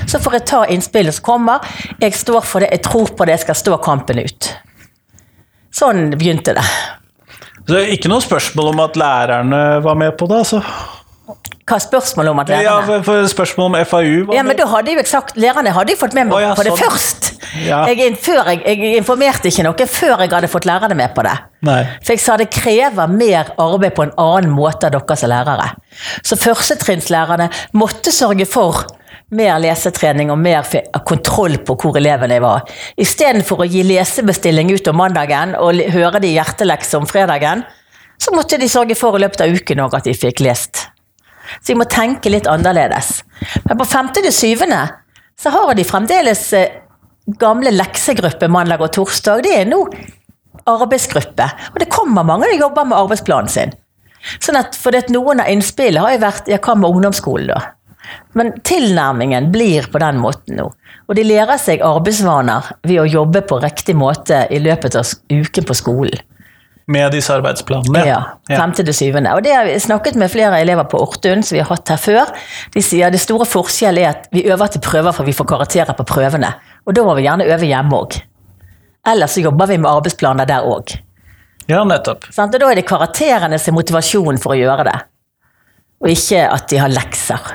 Så 0.07 0.19
får 0.23 0.37
jeg 0.37 0.45
ta 0.47 0.61
innspillet 0.71 1.17
som 1.17 1.25
kommer. 1.27 1.65
Jeg 1.99 2.15
står 2.15 2.45
for 2.47 2.63
det, 2.63 2.71
jeg 2.71 2.85
tror 2.87 3.11
på 3.11 3.27
det, 3.27 3.35
jeg 3.35 3.45
skal 3.45 3.59
stå 3.59 3.77
kampen 3.83 4.21
ut. 4.23 4.49
Sånn 5.75 6.09
begynte 6.15 6.55
det. 6.55 6.63
Så 7.61 7.75
det 7.75 7.81
er 7.81 7.93
ikke 7.93 8.09
noe 8.11 8.23
spørsmål 8.23 8.71
om 8.71 8.81
at 8.83 8.97
lærerne 8.99 9.61
var 9.83 9.99
med 9.99 10.15
på 10.17 10.27
det, 10.31 10.39
altså? 10.45 10.63
Hva 11.71 11.79
spørsmålet 11.79 12.33
om 12.33 12.41
at 12.43 12.49
lærerne 12.51 12.95
Ja, 12.97 13.01
for 13.05 13.27
Spørsmål 13.31 13.69
om 13.69 13.77
FAU 13.87 14.25
var 14.27 14.35
Ja, 14.35 14.43
men 14.43 14.57
da 14.59 14.67
hadde 14.67 14.91
jeg 14.91 15.07
sagt, 15.07 15.37
Lærerne 15.39 15.71
hadde 15.71 15.95
jo 15.95 15.99
fått 16.01 16.15
med 16.17 16.27
meg 16.27 16.35
oh, 16.35 16.43
ja, 16.43 16.51
på 16.57 16.65
det 16.67 16.73
sånn. 16.73 16.83
først. 16.83 17.29
Ja. 17.63 17.81
Jeg, 17.87 17.99
jeg, 18.03 18.59
jeg, 18.65 18.95
informerte 18.99 19.47
ikke 19.47 19.65
noe 19.67 19.87
før 19.87 20.25
jeg 20.25 20.31
hadde 20.33 20.51
fått 20.51 20.67
lærerne 20.67 20.97
med 20.99 21.15
på 21.15 21.23
det. 21.27 21.35
Nei. 21.67 21.81
For 22.03 22.15
jeg 22.15 22.23
sa 22.23 22.37
det 22.39 22.49
krever 22.51 23.11
mer 23.11 23.53
arbeid 23.61 23.95
på 23.95 24.07
en 24.07 24.15
annen 24.19 24.51
måte 24.55 24.89
av 24.89 24.95
dere 24.97 25.17
som 25.19 25.31
lærere. 25.31 25.69
Så 26.27 26.39
førstetrinnslærerne 26.39 27.47
måtte 27.79 28.13
sørge 28.15 28.47
for 28.49 28.83
mer 29.31 29.59
lesetrening 29.63 30.31
og 30.33 30.39
mer 30.41 30.67
kontroll 31.07 31.57
på 31.63 31.77
hvor 31.79 31.99
elevene 31.99 32.41
var. 32.43 32.65
Istedenfor 32.99 33.63
å 33.63 33.69
gi 33.69 33.83
lesebestilling 33.87 34.73
ut 34.75 34.91
om 34.91 34.99
mandagen 34.99 35.55
og 35.59 35.79
høre 35.95 36.19
de 36.23 36.33
hjertelekser 36.35 36.99
om 36.99 37.07
fredagen, 37.07 37.63
så 38.21 38.33
måtte 38.35 38.59
de 38.61 38.69
sørge 38.69 38.97
for 38.99 39.17
i 39.17 39.23
løpet 39.23 39.45
av 39.45 39.55
uken 39.55 39.85
at 39.87 40.03
de 40.05 40.13
fikk 40.17 40.43
lest. 40.45 40.90
Så 41.59 41.73
jeg 41.73 41.81
må 41.81 41.87
tenke 41.89 42.31
litt 42.31 42.47
annerledes. 42.49 43.19
Men 43.67 43.79
på 43.79 43.89
femte 43.89 44.23
til 44.23 44.33
syvende 44.35 44.85
så 45.41 45.51
har 45.53 45.73
de 45.75 45.85
fremdeles 45.87 46.41
eh, 46.57 46.79
gamle 47.41 47.73
leksegrupper 47.73 48.51
mandag 48.51 48.83
og 48.85 48.93
torsdag. 48.95 49.43
Det 49.45 49.53
er 49.59 49.69
nå 49.69 49.83
arbeidsgruppe. 50.69 51.47
Og 51.73 51.79
det 51.81 51.89
kommer 51.91 52.25
mange 52.27 52.49
som 52.51 52.59
jobber 52.59 52.89
med 52.89 52.99
arbeidsplanen 52.99 53.51
sin. 53.51 53.77
Sånn 54.41 54.59
at, 54.59 54.77
for 54.77 54.93
det, 54.93 55.07
Noen 55.13 55.41
av 55.41 55.49
innspillene 55.49 56.03
har 56.05 56.15
jo 56.15 56.21
vært 56.21 56.49
ja, 56.51 56.59
hva 56.61 56.75
med 56.77 56.93
ungdomsskolen, 56.93 57.49
da? 57.55 57.61
Men 58.37 58.51
tilnærmingen 58.67 59.49
blir 59.53 59.87
på 59.91 60.01
den 60.01 60.19
måten 60.21 60.57
nå. 60.59 60.67
Og 61.09 61.17
de 61.17 61.23
lærer 61.25 61.59
seg 61.61 61.83
arbeidsvaner 61.85 62.73
ved 62.87 63.01
å 63.01 63.07
jobbe 63.09 63.43
på 63.47 63.59
riktig 63.63 63.95
måte 63.97 64.45
i 64.51 64.59
løpet 64.61 64.97
av 64.99 65.09
uken 65.31 65.67
på 65.67 65.77
skolen. 65.77 66.21
Med 66.91 67.13
disse 67.15 67.33
arbeidsplanene? 67.33 68.03
Ja. 68.07 68.19
Femte 68.49 68.83
til 68.87 68.95
syvende. 68.97 69.35
Og 69.37 69.45
det 69.45 69.53
har 69.55 69.67
vi 69.67 69.77
snakket 69.79 70.17
med 70.19 70.31
flere 70.33 70.59
elever 70.63 70.87
på 70.91 70.99
Ortun 71.01 71.43
som 71.45 71.55
vi 71.55 71.61
har 71.63 71.69
hatt 71.71 71.93
her 71.93 72.01
før. 72.01 72.33
De 72.73 72.83
sier 72.83 73.07
at 73.07 73.15
det 73.15 73.21
store 73.23 73.47
forskjellen 73.47 74.03
er 74.03 74.11
at 74.11 74.27
vi 74.35 74.43
øver 74.51 74.73
til 74.73 74.83
prøver 74.83 75.15
for 75.15 75.27
vi 75.27 75.35
får 75.37 75.47
karakterer 75.53 75.97
på 75.97 76.07
prøvene. 76.07 76.51
Og 76.85 76.97
da 76.97 77.05
må 77.07 77.15
vi 77.17 77.25
gjerne 77.27 77.47
øve 77.47 77.69
hjemme 77.69 78.03
òg. 78.03 78.19
Ellers 79.07 79.37
så 79.37 79.45
jobber 79.45 79.71
vi 79.71 79.79
med 79.81 79.89
arbeidsplaner 79.89 80.49
der 80.49 80.67
òg. 80.67 80.97
Ja, 81.69 81.83
nettopp. 81.87 82.27
Og 82.29 82.59
da 82.59 82.69
er 82.69 82.79
det 82.81 82.87
karakterene 82.89 83.59
som 83.61 83.73
er 83.73 83.79
motivasjonen 83.79 84.41
for 84.41 84.55
å 84.55 84.59
gjøre 84.59 84.85
det. 84.89 84.97
Og 86.01 86.09
ikke 86.11 86.47
at 86.49 86.67
de 86.71 86.79
har 86.81 86.91
lekser. 86.91 87.51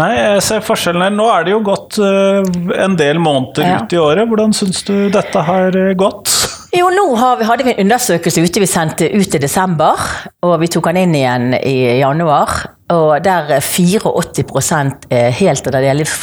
Nei, 0.00 0.10
jeg 0.16 0.42
ser 0.42 0.64
forskjellen 0.66 1.04
her. 1.04 1.12
Nå 1.14 1.26
er 1.30 1.44
det 1.46 1.52
jo 1.52 1.60
gått 1.68 2.00
uh, 2.02 2.40
en 2.82 2.96
del 2.98 3.20
måneder 3.22 3.68
ja. 3.68 3.76
ut 3.78 3.94
i 3.94 4.00
året. 4.00 4.26
Hvordan 4.26 4.54
syns 4.56 4.82
du 4.88 4.94
dette 5.14 5.44
har 5.46 5.76
uh, 5.78 5.92
gått? 5.94 6.32
Jo, 6.74 6.88
nå 6.90 7.04
vi, 7.38 7.46
hadde 7.46 7.66
vi 7.66 7.72
en 7.74 7.84
undersøkelse 7.84 8.42
ute 8.42 8.62
vi 8.62 8.68
sendte 8.68 9.08
ut 9.14 9.36
i 9.36 9.40
desember. 9.42 10.00
Og 10.46 10.56
vi 10.62 10.70
tok 10.72 10.90
den 10.90 11.04
inn 11.04 11.18
igjen 11.18 11.52
i 11.60 11.76
januar. 12.00 12.54
Og 12.94 13.12
der 13.24 13.60
84 13.62 15.06
er 15.10 15.30
helt 15.38 15.68
eller 15.70 15.86
delvis, 15.86 16.16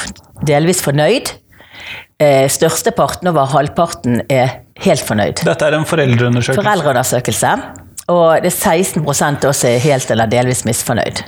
delvis 0.47 0.83
fornøyd. 0.83 1.31
Eh, 2.21 2.45
størsteparten, 2.51 3.31
over 3.31 3.47
halvparten, 3.49 4.21
er 4.29 4.59
helt 4.83 5.05
fornøyd. 5.07 5.41
Dette 5.47 5.65
er 5.65 5.77
en 5.79 5.87
foreldreundersøkelse? 5.89 6.61
Foreldreundersøkelse. 6.61 7.53
Og 8.11 8.43
det 8.43 8.51
er 8.51 8.57
16% 8.57 9.47
også 9.47 9.71
er 9.71 9.81
helt 9.81 10.11
eller 10.11 10.29
delvis 10.29 10.65
misfornøyd. 10.67 11.23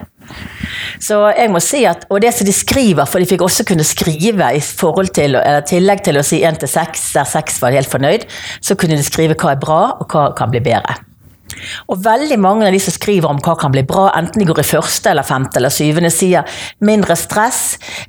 Så 1.03 1.19
jeg 1.35 1.51
må 1.51 1.59
si 1.63 1.83
at, 1.89 2.05
Og 2.09 2.21
det 2.23 2.33
som 2.33 2.47
de 2.47 2.53
skriver, 2.55 3.05
for 3.09 3.19
de 3.19 3.27
fikk 3.29 3.43
også 3.45 3.65
kunne 3.67 3.85
skrive 3.87 4.49
i 4.55 4.61
forhold 4.63 5.13
til, 5.15 5.35
eller 5.35 5.65
tillegg 5.67 6.03
til 6.05 6.19
å 6.19 6.25
si 6.25 6.43
1 6.43 6.61
til 6.63 6.71
6, 6.71 7.07
der 7.17 7.29
6 7.29 7.61
var 7.63 7.75
helt 7.75 7.91
fornøyd, 7.91 8.27
så 8.61 8.77
kunne 8.79 8.99
de 8.99 9.05
skrive 9.05 9.37
hva 9.39 9.55
er 9.55 9.63
bra, 9.63 9.81
og 9.99 10.07
hva 10.13 10.29
kan 10.37 10.53
bli 10.53 10.63
bedre. 10.63 10.99
Og 11.91 11.99
veldig 12.03 12.37
mange 12.41 12.67
av 12.67 12.73
de 12.73 12.79
som 12.81 12.93
skriver 12.95 13.29
om 13.29 13.39
hva 13.43 13.55
kan 13.59 13.73
bli 13.73 13.83
bra, 13.87 14.07
enten 14.17 14.41
de 14.41 14.47
går 14.47 14.61
i 14.61 14.67
første 14.67 15.11
eller 15.11 15.27
femte 15.27 15.59
eller 15.59 15.73
syvende, 15.73 16.11
sier 16.13 16.47
mindre 16.85 17.15
stress, 17.19 17.61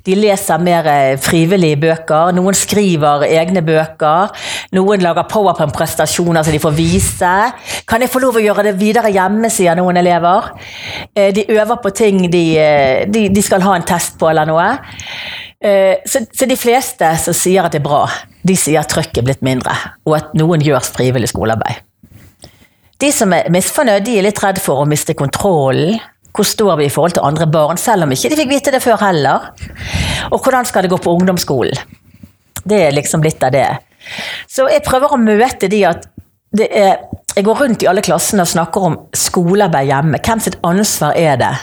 de 0.05 0.17
leser 0.17 0.61
mer 0.63 0.89
eh, 0.89 1.15
frivillige 1.21 1.79
bøker, 1.81 2.33
noen 2.35 2.57
skriver 2.57 3.25
egne 3.27 3.63
bøker, 3.65 4.33
noen 4.77 5.03
lager 5.03 5.27
powerpoint-prestasjoner 5.31 6.45
så 6.45 6.53
de 6.53 6.61
får 6.63 6.75
vise. 6.77 7.33
Kan 7.89 8.03
jeg 8.03 8.13
få 8.13 8.21
lov 8.23 8.39
å 8.39 8.43
gjøre 8.43 8.67
det 8.69 8.75
videre 8.79 9.13
hjemme, 9.13 9.51
sier 9.53 9.77
noen 9.77 9.99
elever. 10.01 10.51
Eh, 11.13 11.31
de 11.35 11.47
øver 11.55 11.81
på 11.83 11.93
ting 11.95 12.25
de, 12.31 12.45
eh, 12.61 13.01
de, 13.09 13.27
de 13.33 13.45
skal 13.45 13.65
ha 13.65 13.75
en 13.77 13.87
test 13.87 14.19
på 14.19 14.31
eller 14.31 14.49
noe. 14.49 14.69
Så, 15.65 16.19
så, 16.29 16.45
de 16.45 16.57
fleste 16.59 17.07
som 17.17 17.33
sier 17.33 17.65
at 17.65 17.73
det 17.73 17.79
er 17.79 17.85
bra, 17.87 18.03
de 18.45 18.53
sier 18.59 18.83
at 18.83 18.91
trøkket 18.91 19.23
er 19.23 19.25
blitt 19.31 19.41
mindre, 19.41 19.73
og 20.05 20.19
at 20.19 20.35
noen 20.37 20.61
gjør 20.61 20.83
frivillig 20.93 21.31
skolearbeid. 21.31 21.81
De 23.05 23.11
som 23.13 23.33
er 23.35 23.51
misfornøyd, 23.53 24.01
de 24.07 24.15
er 24.17 24.25
litt 24.25 24.39
redd 24.41 24.57
for 24.63 24.81
å 24.81 24.85
miste 24.89 25.13
kontrollen. 25.17 25.99
Hvor 26.35 26.47
står 26.47 26.79
vi 26.79 26.87
i 26.87 26.91
forhold 26.91 27.13
til 27.15 27.27
andre 27.27 27.45
barn, 27.47 27.77
selv 27.77 28.07
om 28.07 28.11
ikke 28.11 28.31
de 28.31 28.39
fikk 28.39 28.49
vite 28.49 28.71
det 28.73 28.81
før 28.83 28.97
heller? 29.03 29.51
Og 30.33 30.39
hvordan 30.41 30.65
skal 30.65 30.83
det 30.83 30.89
gå 30.91 30.97
på 31.03 31.13
ungdomsskolen? 31.13 31.77
Det 32.65 32.79
er 32.87 32.95
liksom 32.97 33.21
litt 33.23 33.43
av 33.45 33.53
det. 33.53 33.67
Så 34.49 34.65
jeg 34.71 34.83
prøver 34.87 35.13
å 35.13 35.21
møte 35.21 35.69
de 35.69 35.83
at 35.85 36.09
er, 36.55 37.05
jeg 37.35 37.45
går 37.45 37.61
rundt 37.61 37.85
i 37.85 37.89
alle 37.91 38.03
klassene 38.05 38.41
og 38.41 38.49
snakker 38.49 38.89
om 38.89 38.97
skolearbeid 39.13 39.91
hjemme. 39.91 40.21
Hvem 40.25 40.41
sitt 40.41 40.57
ansvar 40.65 41.13
er 41.19 41.37
det 41.43 41.53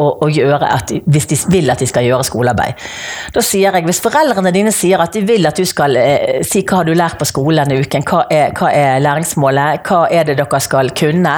å, 0.00 0.28
gjøre 0.32 0.68
at, 0.74 0.92
hvis 1.06 1.28
de 1.30 1.38
vil 1.52 1.70
at 1.72 1.82
de 1.82 1.88
skal 1.88 2.06
gjøre 2.06 2.26
skolearbeid? 2.26 2.80
Da 3.34 3.42
sier 3.44 3.76
jeg, 3.76 3.86
Hvis 3.86 4.02
foreldrene 4.04 4.52
dine 4.54 4.72
sier 4.74 5.02
at 5.02 5.14
de 5.16 5.22
vil 5.26 5.46
at 5.46 5.56
du 5.56 5.66
skal 5.68 5.96
eh, 6.00 6.40
si 6.46 6.64
hva 6.64 6.80
har 6.80 6.88
du 6.88 6.94
lært 6.96 7.18
på 7.20 7.28
skolen 7.28 7.64
denne 7.64 7.80
uken, 7.84 8.06
hva 8.08 8.24
er, 8.32 8.54
hva 8.56 8.72
er 8.72 9.02
læringsmålet, 9.04 9.84
hva 9.86 10.06
er 10.10 10.28
det 10.28 10.38
dere 10.40 10.60
skal 10.60 10.92
kunne, 10.96 11.36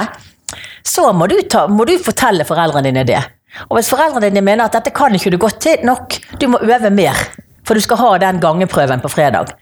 så 0.83 1.07
må 1.15 1.27
du, 1.31 1.37
ta, 1.49 1.65
må 1.67 1.85
du 1.89 1.95
fortelle 2.03 2.45
foreldrene 2.47 2.89
dine 2.89 3.05
det. 3.07 3.21
Og 3.69 3.77
hvis 3.77 3.91
foreldrene 3.93 4.29
dine 4.29 4.43
mener 4.45 4.65
at 4.65 4.75
dette 4.77 4.93
kan 4.95 5.13
ikke 5.13 5.33
du 5.33 5.39
godt 5.41 5.61
til 5.63 5.85
nok, 5.85 6.17
du 6.41 6.47
må 6.49 6.61
øve 6.65 6.89
mer, 6.93 7.17
for 7.63 7.77
du 7.77 7.83
skal 7.83 8.01
ha 8.01 8.11
den 8.25 8.41
gangeprøven 8.43 9.03
på 9.03 9.11
fredag, 9.11 9.53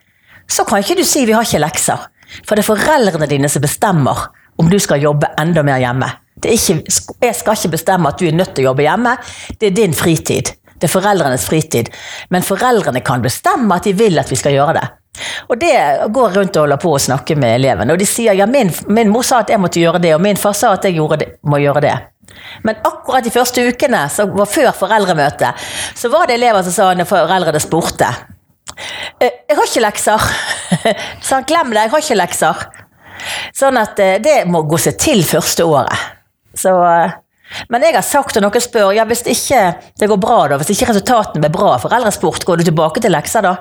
så 0.50 0.66
kan 0.68 0.84
ikke 0.84 1.00
du 1.00 1.06
si 1.08 1.26
vi 1.28 1.36
har 1.36 1.48
ikke 1.48 1.62
lekser. 1.64 2.08
For 2.48 2.56
det 2.56 2.64
er 2.64 2.72
foreldrene 2.72 3.28
dine 3.30 3.50
som 3.52 3.64
bestemmer 3.64 4.30
om 4.60 4.70
du 4.72 4.78
skal 4.80 5.04
jobbe 5.04 5.32
enda 5.40 5.64
mer 5.66 5.82
hjemme. 5.82 6.08
Ikke, 6.46 6.80
jeg 7.22 7.36
skal 7.38 7.58
ikke 7.58 7.76
bestemme 7.76 8.10
at 8.10 8.20
du 8.20 8.28
er 8.28 8.36
nødt 8.36 8.56
til 8.56 8.66
å 8.66 8.72
jobbe 8.72 8.86
hjemme. 8.86 9.16
Det 9.60 9.70
er 9.70 9.78
din 9.78 9.94
fritid. 9.98 10.54
Det 10.74 10.88
er 10.88 10.94
foreldrenes 10.94 11.46
fritid. 11.46 11.92
Men 12.34 12.46
foreldrene 12.46 13.04
kan 13.06 13.22
bestemme 13.22 13.78
at 13.78 13.86
de 13.86 13.94
vil 13.98 14.18
at 14.22 14.32
vi 14.32 14.40
skal 14.40 14.56
gjøre 14.58 14.78
det. 14.80 14.88
Og 15.52 15.60
det 15.60 15.76
går 16.16 16.38
rundt 16.38 16.56
og 16.56 16.66
holder 16.66 16.80
på 16.82 16.96
å 16.96 17.02
snakke 17.04 17.36
med 17.38 17.58
elevene. 17.60 17.94
Og 17.94 18.00
de 18.00 18.08
sier 18.08 18.38
ja, 18.38 18.48
min, 18.50 18.72
min, 18.88 19.12
mor 19.12 19.28
sa 19.28 19.44
at 19.44 19.52
jeg 19.52 19.62
måtte 19.62 19.82
gjøre 19.82 20.02
det, 20.02 20.16
og 20.16 20.24
min 20.24 20.40
far 20.40 20.56
sa 20.58 20.72
at 20.78 20.88
jeg 20.88 20.98
det, 21.20 21.34
må 21.44 21.60
gjøre 21.62 21.84
det. 21.84 21.96
Men 22.64 22.80
akkurat 22.88 23.26
de 23.26 23.34
første 23.34 23.64
ukene, 23.68 24.06
som 24.10 24.32
var 24.38 24.48
før 24.50 24.72
foreldremøtet, 24.72 25.68
så 26.00 26.10
var 26.10 26.30
det 26.30 26.40
elever 26.40 26.64
som 26.64 26.78
sa 26.78 26.94
når 26.96 27.10
foreldrene 27.12 27.62
spurte 27.62 28.10
Eh, 29.22 29.44
jeg 29.50 29.58
har 29.58 29.68
ikke 29.68 29.84
lekser. 29.84 30.30
Så 31.26 31.38
han 31.38 31.48
glem 31.48 31.74
det, 31.74 31.84
jeg 31.84 31.94
har 31.94 32.06
ikke 32.06 32.20
lekser. 32.20 32.66
Sånn 33.58 33.78
at 33.82 34.00
eh, 34.02 34.18
det 34.24 34.38
må 34.50 34.64
gå 34.70 34.80
seg 34.82 34.98
til 35.02 35.24
første 35.28 35.68
året. 35.68 36.21
Så, 36.58 36.76
eh, 36.86 37.18
men 37.70 37.84
jeg 37.84 37.96
har 37.98 38.06
sagt, 38.06 38.38
og 38.38 38.46
noen 38.46 38.64
spør 38.64 38.94
ja, 38.96 39.06
hvis 39.08 39.26
ikke 39.28 39.66
det 40.00 40.10
går 40.12 40.22
bra, 40.22 40.40
da, 40.52 40.62
hvis 40.62 40.74
ikke 40.76 40.92
resultatene 40.92 41.44
blir 41.44 41.54
bra, 41.54 41.76
foreldresport, 41.82 42.46
går 42.48 42.62
du 42.62 42.70
tilbake 42.72 43.04
til 43.04 43.14
lekser 43.14 43.46
da? 43.48 43.56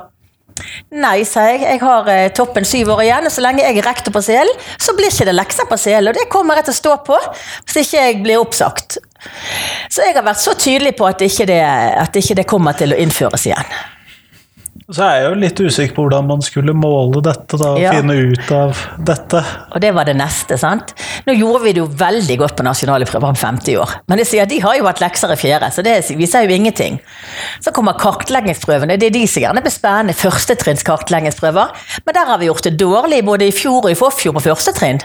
Nei, 0.90 1.22
sa 1.24 1.46
jeg. 1.48 1.62
Jeg 1.64 1.80
har 1.82 2.08
eh, 2.10 2.30
toppen 2.36 2.66
syv 2.68 2.92
år 2.94 3.04
igjen, 3.04 3.28
og 3.28 3.32
så 3.32 3.44
lenge 3.44 3.62
jeg 3.64 3.78
er 3.80 3.86
rektor 3.86 4.14
på 4.14 4.22
Selen, 4.24 4.64
så 4.80 4.94
blir 4.96 5.12
ikke 5.12 5.28
det 5.30 5.36
lekser 5.36 5.68
på 5.70 5.78
Selen. 5.80 6.10
Og 6.10 6.18
det 6.18 6.28
kommer 6.32 6.58
jeg 6.58 6.68
til 6.68 6.74
å 6.74 6.80
stå 6.80 6.96
på 7.06 7.20
hvis 7.20 7.78
ikke 7.84 8.02
jeg 8.02 8.18
blir 8.24 8.42
oppsagt. 8.42 8.98
Så 9.92 10.04
jeg 10.04 10.16
har 10.16 10.26
vært 10.26 10.42
så 10.42 10.56
tydelig 10.58 10.94
på 10.98 11.06
at 11.08 11.22
ikke 11.24 11.48
det, 11.48 11.62
at 11.62 12.16
ikke 12.16 12.38
det 12.40 12.48
kommer 12.50 12.76
til 12.76 12.94
å 12.94 13.00
innføres 13.00 13.46
igjen. 13.48 13.72
Så 14.90 15.04
er 15.06 15.20
jeg 15.20 15.26
jo 15.28 15.34
litt 15.38 15.60
usikker 15.62 15.94
på 15.94 16.04
hvordan 16.04 16.26
man 16.26 16.40
skulle 16.42 16.72
måle 16.74 17.20
dette, 17.22 17.58
da, 17.60 17.74
ja. 17.78 17.92
finne 17.94 18.16
ut 18.32 18.48
av 18.54 18.78
dette. 19.06 19.42
Og 19.70 19.82
det 19.84 19.92
var 19.94 20.08
det 20.08 20.16
neste, 20.18 20.58
sant. 20.58 20.90
Nå 21.28 21.36
gjorde 21.36 21.60
vi 21.62 21.74
det 21.76 21.82
jo 21.82 21.86
veldig 22.00 22.36
godt 22.40 22.56
på 22.58 22.66
nasjonale 22.66 23.06
prøver 23.06 23.30
om 23.30 23.38
50 23.38 23.78
år. 23.78 23.94
Men 24.10 24.18
det 24.18 24.26
sier 24.26 24.48
de 24.50 24.58
har 24.64 24.78
jo 24.80 24.88
hatt 24.88 25.02
lekser 25.02 25.30
i 25.30 25.38
fjerde, 25.38 25.68
så 25.70 25.84
det 25.86 25.94
viser 26.18 26.46
jo 26.46 26.56
ingenting. 26.56 26.98
Så 27.62 27.70
kommer 27.76 27.98
kartleggingsprøvene, 28.02 28.98
det 28.98 29.12
er 29.12 29.14
de 29.14 29.22
som 29.30 29.44
gjerne 29.44 29.62
blir 29.62 29.74
spennende. 29.74 30.16
Førstetrinns 30.18 30.82
kartleggingsprøver. 30.86 31.70
Men 32.06 32.18
der 32.18 32.32
har 32.32 32.42
vi 32.42 32.50
gjort 32.50 32.66
det 32.66 32.74
dårlig 32.80 33.22
både 33.28 33.46
i 33.46 33.54
fjor 33.54 33.84
og 33.84 33.92
i 33.92 33.98
forfjor 33.98 34.34
på 34.40 34.46
første 34.48 34.74
trinn. 34.74 35.02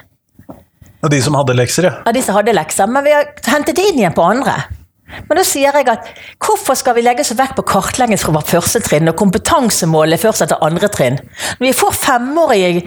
Og 1.06 1.12
de 1.14 1.22
som 1.22 1.38
hadde 1.38 1.54
lekser, 1.54 1.92
ja. 1.92 2.00
Ja, 2.08 2.16
de 2.16 2.26
som 2.26 2.38
hadde 2.40 2.58
lekser. 2.58 2.90
Men 2.90 3.06
vi 3.06 3.14
har 3.14 3.30
hentet 3.52 3.78
det 3.78 3.86
inn 3.92 4.02
igjen 4.02 4.18
på 4.18 4.26
andre. 4.26 4.58
Men 5.06 5.38
da 5.38 5.44
sier 5.46 5.76
jeg 5.76 5.88
at 5.92 6.08
hvorfor 6.42 6.78
skal 6.78 6.96
vi 6.98 7.04
legge 7.06 7.24
så 7.26 7.38
vekk 7.38 7.54
på 7.60 7.66
kartlegging 7.70 8.20
fra 8.20 8.42
første 8.46 8.82
trinn, 8.84 9.10
og 9.12 9.18
kompetansemålet 9.20 10.22
først 10.22 10.46
etter 10.46 10.64
andre 10.66 10.90
trinn? 10.92 11.20
Når 11.60 11.68
vi 11.68 11.76
får 11.78 12.00
femårige 12.02 12.86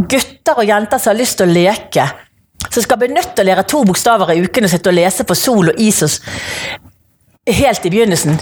gutter 0.00 0.62
og 0.62 0.68
jenter 0.68 0.98
som 1.00 1.12
har 1.12 1.20
lyst 1.20 1.40
til 1.40 1.50
å 1.50 1.54
leke, 1.54 2.06
som 2.70 2.84
skal 2.84 3.00
til 3.04 3.44
å 3.44 3.48
lære 3.48 3.66
to 3.68 3.82
bokstaver 3.84 4.32
i 4.32 4.40
uken 4.44 4.64
og 4.64 4.72
sitte 4.72 4.92
og 4.92 4.96
lese 4.96 5.26
på 5.26 5.36
sol 5.36 5.72
og 5.72 5.80
is 5.80 6.20
helt 7.50 7.86
i 7.86 7.92
begynnelsen, 7.92 8.40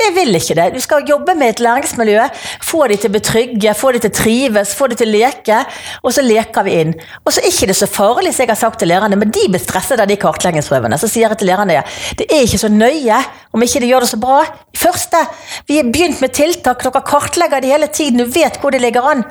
det 0.00 0.10
vil 0.16 0.34
ikke 0.34 0.56
det. 0.58 0.66
Du 0.74 0.80
skal 0.82 1.06
jobbe 1.08 1.36
med 1.38 1.54
et 1.54 1.60
læringsmiljø, 1.62 2.24
få 2.66 2.80
de 2.90 2.96
til 2.98 3.12
å 3.12 3.14
betrygge, 3.14 3.74
få 3.78 3.88
de 3.94 3.98
til 4.02 4.10
å 4.10 4.16
trives, 4.18 4.74
få 4.74 4.84
de 4.90 4.96
til 4.98 5.08
å 5.08 5.14
leke, 5.14 5.58
og 6.02 6.10
så 6.16 6.22
leker 6.24 6.62
vi 6.66 6.72
inn. 6.82 6.92
Og 7.22 7.30
så 7.34 7.38
er 7.40 7.48
ikke 7.52 7.68
det 7.70 7.78
så 7.78 7.88
farlig, 7.90 8.30
som 8.34 8.42
jeg 8.44 8.50
har 8.50 8.60
sagt 8.60 8.78
til 8.82 8.90
lærerne, 8.90 9.16
men 9.20 9.32
de 9.34 9.44
blir 9.50 9.62
stresset 9.62 10.02
av 10.02 10.08
de 10.10 10.16
kartleggingsprøvene. 10.20 10.98
Så 10.98 11.06
sier 11.12 11.28
jeg 11.28 11.38
til 11.40 11.50
lærerne 11.52 11.82
det 12.18 12.26
er 12.28 12.42
ikke 12.44 12.64
så 12.64 12.70
nøye 12.72 13.18
om 13.54 13.60
ikke 13.64 13.80
de 13.82 13.90
gjør 13.90 14.02
det 14.04 14.12
så 14.12 14.22
bra. 14.22 14.40
Første, 14.78 15.18
vi 15.68 15.74
har 15.78 15.92
begynt 15.94 16.18
med 16.22 16.30
tiltak, 16.36 16.78
dere 16.84 17.02
kartlegger 17.06 17.58
det 17.62 17.72
hele 17.72 17.88
tiden, 17.88 18.18
du 18.20 18.26
vet 18.34 18.54
hvor 18.60 18.70
det 18.74 18.82
ligger 18.82 19.02
an. 19.14 19.22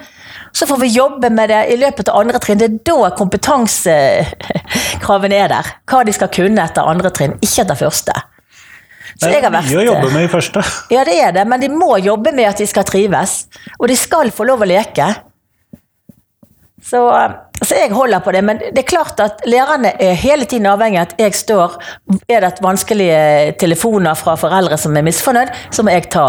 Så 0.54 0.64
får 0.70 0.78
vi 0.84 0.90
jobbe 0.94 1.30
med 1.34 1.50
det 1.50 1.64
i 1.74 1.80
løpet 1.82 2.10
av 2.12 2.20
andre 2.22 2.40
trinn. 2.42 2.60
Det 2.62 2.70
er 2.70 2.78
da 2.86 3.10
kompetansekravene 3.18 5.38
er 5.40 5.50
der. 5.50 5.66
Hva 5.90 6.00
de 6.06 6.14
skal 6.14 6.30
kunne 6.34 6.64
etter 6.64 6.88
andre 6.88 7.10
trinn, 7.16 7.34
ikke 7.42 7.62
etter 7.66 7.78
første. 7.80 8.14
Så 9.20 9.30
det 9.30 9.44
er 9.44 9.54
mye 9.54 9.82
å 9.82 9.86
jobbe 9.86 10.10
med 10.14 10.26
i 10.26 10.32
første. 10.32 10.64
Ja, 10.94 11.04
det 11.08 11.16
er 11.22 11.36
det, 11.36 11.46
men 11.50 11.62
de 11.62 11.70
må 11.72 11.96
jobbe 12.02 12.34
med 12.36 12.50
at 12.50 12.62
de 12.62 12.68
skal 12.70 12.86
trives. 12.88 13.44
Og 13.80 13.88
de 13.92 13.98
skal 14.00 14.32
få 14.34 14.48
lov 14.50 14.66
å 14.66 14.70
leke. 14.70 15.10
Så, 16.84 17.00
så, 17.64 17.76
jeg 17.78 17.94
holder 17.96 18.20
på 18.20 18.34
det, 18.36 18.42
men 18.44 18.60
det 18.60 18.82
er 18.82 18.88
klart 18.90 19.20
at 19.24 19.46
lærerne 19.48 19.94
er 20.04 20.18
hele 20.20 20.44
tiden 20.50 20.68
avhengig 20.68 21.00
av 21.00 21.06
at 21.06 21.22
jeg 21.22 21.38
står 21.40 21.78
Er 22.28 22.44
det 22.44 22.58
vanskelige 22.64 23.54
telefoner 23.62 24.18
fra 24.20 24.36
foreldre 24.40 24.78
som 24.78 24.98
er 25.00 25.06
misfornøyd, 25.08 25.54
så 25.72 25.86
må 25.86 25.94
jeg 25.96 26.10
ta, 26.12 26.26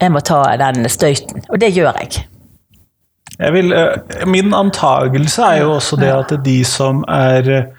jeg 0.00 0.10
må 0.10 0.24
ta 0.26 0.40
den 0.58 0.88
støyten. 0.90 1.44
Og 1.50 1.60
det 1.62 1.70
gjør 1.76 2.00
jeg. 2.02 2.26
jeg 3.38 3.52
vil, 3.54 3.72
eh, 3.72 4.26
min 4.26 4.54
antagelse 4.54 5.42
er 5.42 5.62
jo 5.62 5.76
også 5.76 6.00
det 6.02 6.10
at 6.10 6.34
de 6.44 6.58
som 6.66 7.04
er 7.06 7.70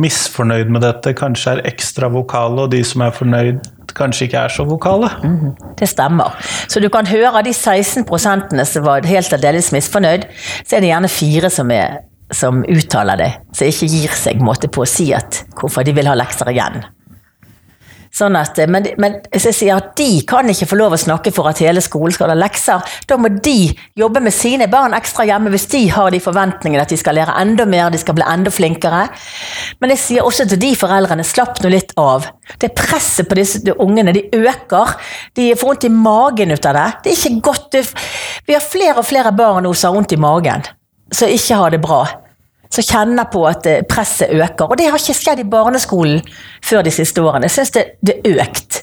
misfornøyd 0.00 0.70
med 0.72 0.82
dette, 0.82 1.14
kanskje 1.14 1.56
er 1.56 1.66
ekstra 1.68 2.08
vokale, 2.12 2.64
og 2.64 2.72
de 2.72 2.82
som 2.84 3.04
er 3.04 3.14
fornøyd, 3.14 3.60
kanskje 3.96 4.28
ikke 4.28 4.46
er 4.46 4.54
så 4.54 4.66
vokale. 4.68 5.10
Mm, 5.24 5.52
det 5.78 5.88
stemmer. 5.90 6.36
Så 6.68 6.80
du 6.80 6.88
kan 6.92 7.08
høre 7.08 7.34
av 7.34 7.44
de 7.46 7.52
16 7.54 8.06
prosentene 8.08 8.64
som 8.68 8.86
var 8.86 9.06
helt 9.08 9.36
aldeles 9.36 9.72
misfornøyd, 9.74 10.26
så 10.64 10.76
er 10.76 10.84
det 10.84 10.92
gjerne 10.92 11.12
fire 11.12 11.52
som, 11.52 11.70
er, 11.74 12.02
som 12.32 12.64
uttaler 12.64 13.20
det, 13.20 13.30
som 13.56 13.70
ikke 13.70 13.90
gir 13.92 14.18
seg 14.24 14.42
måte 14.44 14.70
på 14.72 14.84
å 14.84 14.88
si 14.88 15.10
at 15.16 15.44
hvorfor 15.58 15.86
de 15.86 15.94
vil 15.96 16.10
ha 16.10 16.18
lekser 16.18 16.52
igjen. 16.54 16.82
Sånn 18.12 18.36
at, 18.36 18.58
eh, 18.60 18.68
men, 18.68 18.84
men 19.00 19.14
jeg 19.32 19.54
sier 19.56 19.78
at 19.78 19.94
de 19.96 20.20
kan 20.28 20.48
ikke 20.52 20.68
få 20.68 20.76
lov 20.76 20.92
å 20.92 21.00
snakke 21.00 21.32
for 21.32 21.48
at 21.48 21.62
hele 21.64 21.80
skolen 21.84 22.12
skal 22.12 22.28
ha 22.28 22.36
lekser. 22.36 22.84
Da 23.08 23.16
må 23.16 23.30
de 23.32 23.72
jobbe 23.96 24.20
med 24.20 24.34
sine 24.36 24.68
barn 24.72 24.92
ekstra 24.96 25.24
hjemme 25.28 25.52
hvis 25.52 25.64
de 25.72 25.86
har 25.94 26.12
de 26.12 26.20
forventningene 26.20 26.84
at 26.84 26.92
de 26.92 26.98
skal 27.00 27.16
lære 27.16 27.38
enda 27.40 27.64
mer, 27.64 27.88
de 27.92 28.00
skal 28.02 28.18
bli 28.18 28.26
enda 28.28 28.52
flinkere. 28.52 29.06
Men 29.80 29.94
jeg 29.94 30.02
sier 30.04 30.28
også 30.28 30.44
til 30.50 30.60
de 30.60 30.74
foreldrene, 30.76 31.24
slapp 31.24 31.62
nå 31.64 31.72
litt 31.72 31.96
av. 32.00 32.28
Det 32.60 32.74
presset 32.76 33.30
på 33.30 33.38
disse 33.38 33.76
ungene, 33.80 34.12
de 34.12 34.26
øker. 34.42 34.96
De 35.38 35.48
får 35.56 35.72
vondt 35.72 35.88
i 35.88 35.94
magen 35.94 36.52
ut 36.52 36.68
av 36.68 36.76
det. 36.76 36.88
Det 37.04 37.14
er 37.14 37.20
ikke 37.22 37.46
godt. 37.48 37.80
Vi 38.44 38.58
har 38.58 38.66
flere 38.66 39.00
og 39.00 39.08
flere 39.08 39.32
barn 39.32 39.64
nå 39.64 39.72
som 39.72 39.88
har 39.88 40.02
vondt 40.02 40.12
i 40.12 40.20
magen, 40.20 40.68
som 41.08 41.32
ikke 41.32 41.62
har 41.62 41.72
det 41.72 41.80
bra 41.80 42.04
som 42.72 42.86
kjenner 42.86 43.28
på 43.32 43.44
at 43.48 43.68
eh, 43.68 43.82
presset 43.88 44.32
øker. 44.32 44.70
Og 44.70 44.78
det 44.78 44.88
har 44.88 45.00
ikke 45.00 45.18
skjedd 45.18 45.42
i 45.42 45.48
barneskolen 45.48 46.22
før 46.64 46.86
de 46.86 46.94
siste 46.94 47.22
årene. 47.22 47.48
Jeg 47.48 47.58
syns 47.58 47.74
det, 47.76 47.84
det 48.00 48.20
er 48.20 48.44
økt. 48.46 48.82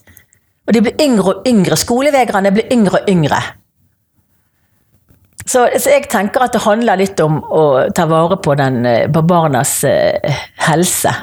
Og 0.67 0.75
de 0.75 0.83
blir 0.85 1.01
yngre 1.01 1.33
og 1.33 1.47
yngre. 1.49 1.77
Skolevegrene 1.79 2.53
blir 2.53 2.69
yngre 2.73 3.01
og 3.01 3.09
yngre. 3.09 3.41
Så, 5.49 5.63
så, 5.81 5.89
jeg 5.89 6.05
tenker 6.11 6.45
at 6.45 6.53
det 6.53 6.61
handler 6.61 6.99
litt 6.99 7.19
om 7.23 7.39
å 7.41 7.63
ta 7.95 8.05
vare 8.09 8.37
på, 8.37 8.53
den, 8.59 8.83
eh, 8.85 9.07
på 9.09 9.23
barnas 9.25 9.79
uh, 9.87 10.43
helse. 10.67 11.13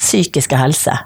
Psykiske 0.00 0.58
helse. 0.58 0.96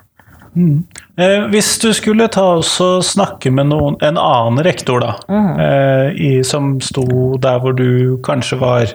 Mm. 0.56 0.84
Eh, 1.16 1.44
hvis 1.52 1.78
du 1.78 1.92
skulle 1.94 2.26
ta 2.32 2.46
og 2.58 3.04
snakke 3.06 3.52
med 3.54 3.70
noen, 3.70 3.98
en 4.02 4.18
annen 4.18 4.62
rektor, 4.66 5.02
da, 5.02 5.12
mm. 5.28 5.50
eh, 5.66 6.08
i, 6.16 6.30
som 6.46 6.78
sto 6.82 7.36
der 7.42 7.60
hvor 7.62 7.76
du 7.76 8.18
kanskje 8.26 8.58
var 8.60 8.94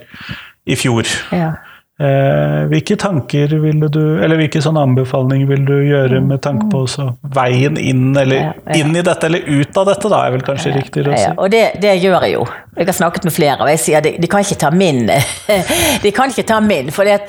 i 0.65 0.75
fjor. 0.75 1.08
Ja. 1.32 1.53
Eh, 1.96 2.66
hvilke 2.68 2.98
tanker 3.00 3.54
ville 3.64 3.88
du, 3.88 4.02
eller 4.20 4.36
hvilke 4.36 4.60
sånne 4.60 4.82
anbefalinger 4.84 5.48
vil 5.48 5.62
du 5.64 5.75
gjøre 5.80 6.20
med 6.20 6.42
tanke 6.44 6.66
på 6.68 6.82
også 6.84 7.06
veien 7.38 7.78
inn, 7.80 8.10
eller 8.20 8.42
ja, 8.42 8.50
ja. 8.66 8.80
inn 8.82 8.92
i 9.00 9.04
dette, 9.06 9.30
eller 9.30 9.48
ut 9.48 9.80
av 9.80 9.88
dette, 9.88 10.12
da, 10.12 10.20
er 10.25 10.34
vel 10.34 10.44
kanskje 10.44 10.74
ja, 10.74 10.82
riktigere 10.82 11.14
å 11.14 11.22
si. 11.22 11.30
Og 11.40 11.54
det, 11.54 11.64
det, 11.80 11.94
gjør 12.04 12.28
jeg 12.28 12.36
jo. 12.36 12.44
Jeg 12.75 12.90
har 12.90 12.98
snakket 13.00 13.30
med 13.30 13.36
flere, 13.38 13.58
og 13.64 13.72
jeg 13.72 13.80
sier 13.86 14.04
de, 14.04 14.12
de 14.20 14.32
kan 14.34 14.44
ikke 14.44 14.60
ta 14.66 14.74
min. 14.75 15.08
de 16.04 16.12
kan 16.20 16.36
ikke 16.36 16.48
ta 16.52 16.60
min, 16.66 16.92
for 16.92 17.08
jeg 17.08 17.24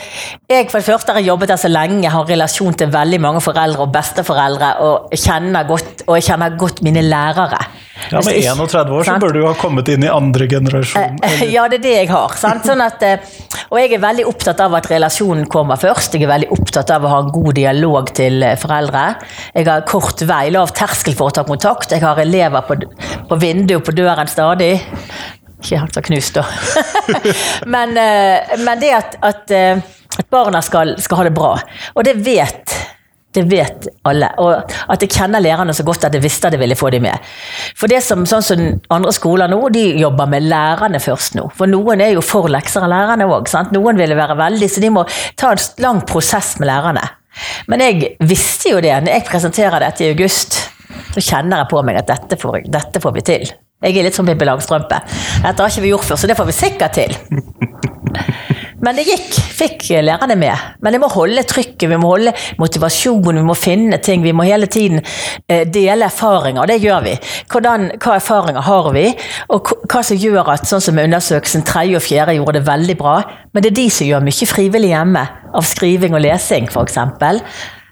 for 0.67 0.81
det 0.81 0.89
første 0.89 1.15
har 1.15 1.23
jobbet 1.23 1.55
der 1.55 1.63
så 1.63 1.71
lenge, 1.71 2.11
har 2.11 2.27
relasjon 2.27 2.75
til 2.75 2.91
veldig 2.91 3.23
mange 3.23 3.47
foreldre 3.47 3.87
og 3.87 3.95
besteforeldre, 3.95 4.73
og 4.83 5.15
kjenner 5.15 5.71
godt, 5.71 6.09
og 6.09 6.19
jeg 6.19 6.33
kjenner 6.33 6.59
godt 6.59 6.83
mine 6.83 7.07
lærere. 7.07 7.63
Ja, 8.11 8.21
Med 8.25 8.37
31 8.37 8.93
år 8.93 9.05
så 9.05 9.17
bør 9.21 9.33
du 9.35 9.41
ha 9.47 9.53
kommet 9.59 9.89
inn 9.89 10.05
i 10.05 10.11
andre 10.13 10.47
generasjon. 10.51 11.19
Eh, 11.25 11.45
ja, 11.51 11.65
det 11.69 11.81
er 11.81 11.85
det 11.87 11.95
jeg 11.95 12.11
har. 12.11 12.35
Sånn 12.39 12.83
at, 12.85 13.03
eh, 13.03 13.19
Og 13.71 13.81
jeg 13.81 13.97
er 13.97 14.03
veldig 14.03 14.27
opptatt 14.31 14.61
av 14.63 14.75
at 14.79 14.87
relasjonen 14.91 15.47
kommer 15.51 15.81
først. 15.81 16.15
Jeg 16.15 16.27
er 16.27 16.31
veldig 16.31 16.51
opptatt 16.55 16.91
av 16.95 17.05
å 17.05 17.11
ha 17.11 17.23
en 17.25 17.33
god 17.35 17.57
dialog 17.59 18.13
til 18.15 18.45
eh, 18.47 18.55
foreldre. 18.61 19.07
Jeg 19.55 19.67
har 19.67 19.87
kort 19.89 20.23
vei, 20.29 20.51
lav 20.55 20.71
terskel 20.77 21.17
for 21.19 21.33
å 21.33 21.35
ta 21.35 21.43
kontakt. 21.49 21.91
Jeg 21.97 22.05
har 22.05 22.21
elever 22.23 22.63
på, 22.69 22.79
på 23.29 23.41
vinduet 23.43 23.81
og 23.81 23.89
på 23.89 23.97
døren 23.97 24.31
stadig. 24.31 24.75
Ikke 25.57 25.81
helt 25.81 25.97
så 25.97 26.03
knust, 26.05 26.37
da. 26.37 26.45
men, 27.75 27.97
eh, 27.99 28.59
men 28.63 28.83
det 28.83 28.93
at, 28.95 29.17
at, 29.25 29.51
eh, 29.51 29.81
at 30.21 30.29
barna 30.31 30.63
skal, 30.63 30.95
skal 31.03 31.23
ha 31.23 31.27
det 31.27 31.35
bra, 31.35 31.57
og 31.95 32.07
det 32.07 32.19
vet 32.23 32.77
det 33.37 33.45
vet 33.51 33.89
alle. 34.09 34.31
Og 34.43 34.73
at 34.93 35.03
jeg 35.05 35.13
kjenner 35.13 35.43
lærerne 35.45 35.75
så 35.77 35.85
godt 35.87 36.09
at 36.09 36.17
jeg 36.17 36.25
visste 36.25 36.49
at 36.49 36.57
jeg 36.57 36.63
ville 36.63 36.79
få 36.79 36.91
dem 36.95 37.07
med. 37.07 37.27
For 37.77 37.91
det 37.93 38.03
som, 38.05 38.25
sånn 38.29 38.45
som 38.45 38.65
Andre 38.97 39.13
skoler 39.15 39.51
nå, 39.51 39.61
de 39.75 39.85
jobber 40.01 40.31
med 40.31 40.47
lærerne 40.49 41.01
først 41.03 41.37
nå. 41.39 41.49
For 41.57 41.71
noen 41.71 42.03
er 42.05 42.15
jo 42.15 42.25
for 42.25 42.49
lekser 42.53 42.87
av 42.87 42.93
lærerne 42.93 43.29
òg. 43.29 43.53
Noen 43.75 44.01
vil 44.01 44.17
være 44.17 44.39
veldig, 44.39 44.71
så 44.71 44.83
de 44.83 44.93
må 44.95 45.05
ta 45.39 45.53
en 45.53 45.67
lang 45.85 46.03
prosess 46.09 46.57
med 46.61 46.71
lærerne. 46.71 47.05
Men 47.69 47.85
jeg 47.85 48.17
visste 48.25 48.73
jo 48.73 48.81
det. 48.81 48.95
Når 49.05 49.19
jeg 49.19 49.29
presenterer 49.29 49.85
dette 49.85 50.07
i 50.07 50.11
august, 50.15 50.59
så 51.13 51.23
kjenner 51.23 51.63
jeg 51.63 51.71
på 51.73 51.85
meg 51.85 52.01
at 52.01 52.11
dette 52.11 52.41
får, 52.41 52.65
dette 52.73 53.03
får 53.03 53.17
vi 53.17 53.27
til. 53.27 53.55
Jeg 53.85 53.93
er 53.93 54.07
litt 54.09 54.17
som 54.17 54.29
Pippi 54.29 54.49
Langstrømpe. 54.49 55.03
Dette 55.45 55.57
har 55.61 55.73
ikke 55.73 55.85
vi 55.85 55.93
gjort 55.93 56.09
før, 56.09 56.21
så 56.21 56.31
det 56.31 56.39
får 56.39 56.49
vi 56.49 56.61
sikkert 56.65 56.97
til. 56.97 57.17
Men 58.85 58.99
det 58.99 59.07
gikk. 59.09 59.37
Fikk 59.57 59.87
lærerne 60.05 60.37
med. 60.37 60.65
Men 60.85 60.97
jeg 60.97 61.01
må 61.01 61.09
holde 61.09 61.45
trykket, 61.49 61.87
vi 61.89 61.99
må 62.01 62.11
holde 62.13 62.35
motivasjonen, 62.61 63.41
vi 63.41 63.45
må 63.47 63.57
finne 63.57 63.99
ting. 64.05 64.25
Vi 64.25 64.35
må 64.37 64.45
hele 64.45 64.69
tiden 64.69 65.01
eh, 65.49 65.65
dele 65.65 66.11
erfaringer, 66.11 66.61
og 66.63 66.69
det 66.69 66.83
gjør 66.83 67.07
vi. 67.07 67.15
Hvordan, 67.53 67.89
hva 68.03 68.19
erfaringer 68.19 68.67
har 68.67 68.91
vi, 68.97 69.07
og 69.55 69.73
hva 69.89 70.03
som 70.05 70.21
gjør 70.21 70.53
at 70.53 70.69
sånn 70.69 70.85
som 70.85 71.01
undersøkelsen 71.01 71.65
tredje 71.67 71.97
og 71.97 72.05
fjerde 72.05 72.37
gjorde 72.37 72.59
det 72.59 72.69
veldig 72.69 72.99
bra, 73.01 73.17
men 73.55 73.65
det 73.65 73.73
er 73.73 73.79
de 73.81 73.87
som 73.97 74.11
gjør 74.11 74.29
mye 74.29 74.51
frivillig 74.51 74.93
hjemme, 74.93 75.25
av 75.57 75.65
skriving 75.65 76.13
og 76.13 76.23
lesing 76.27 76.69
f.eks. 76.69 77.01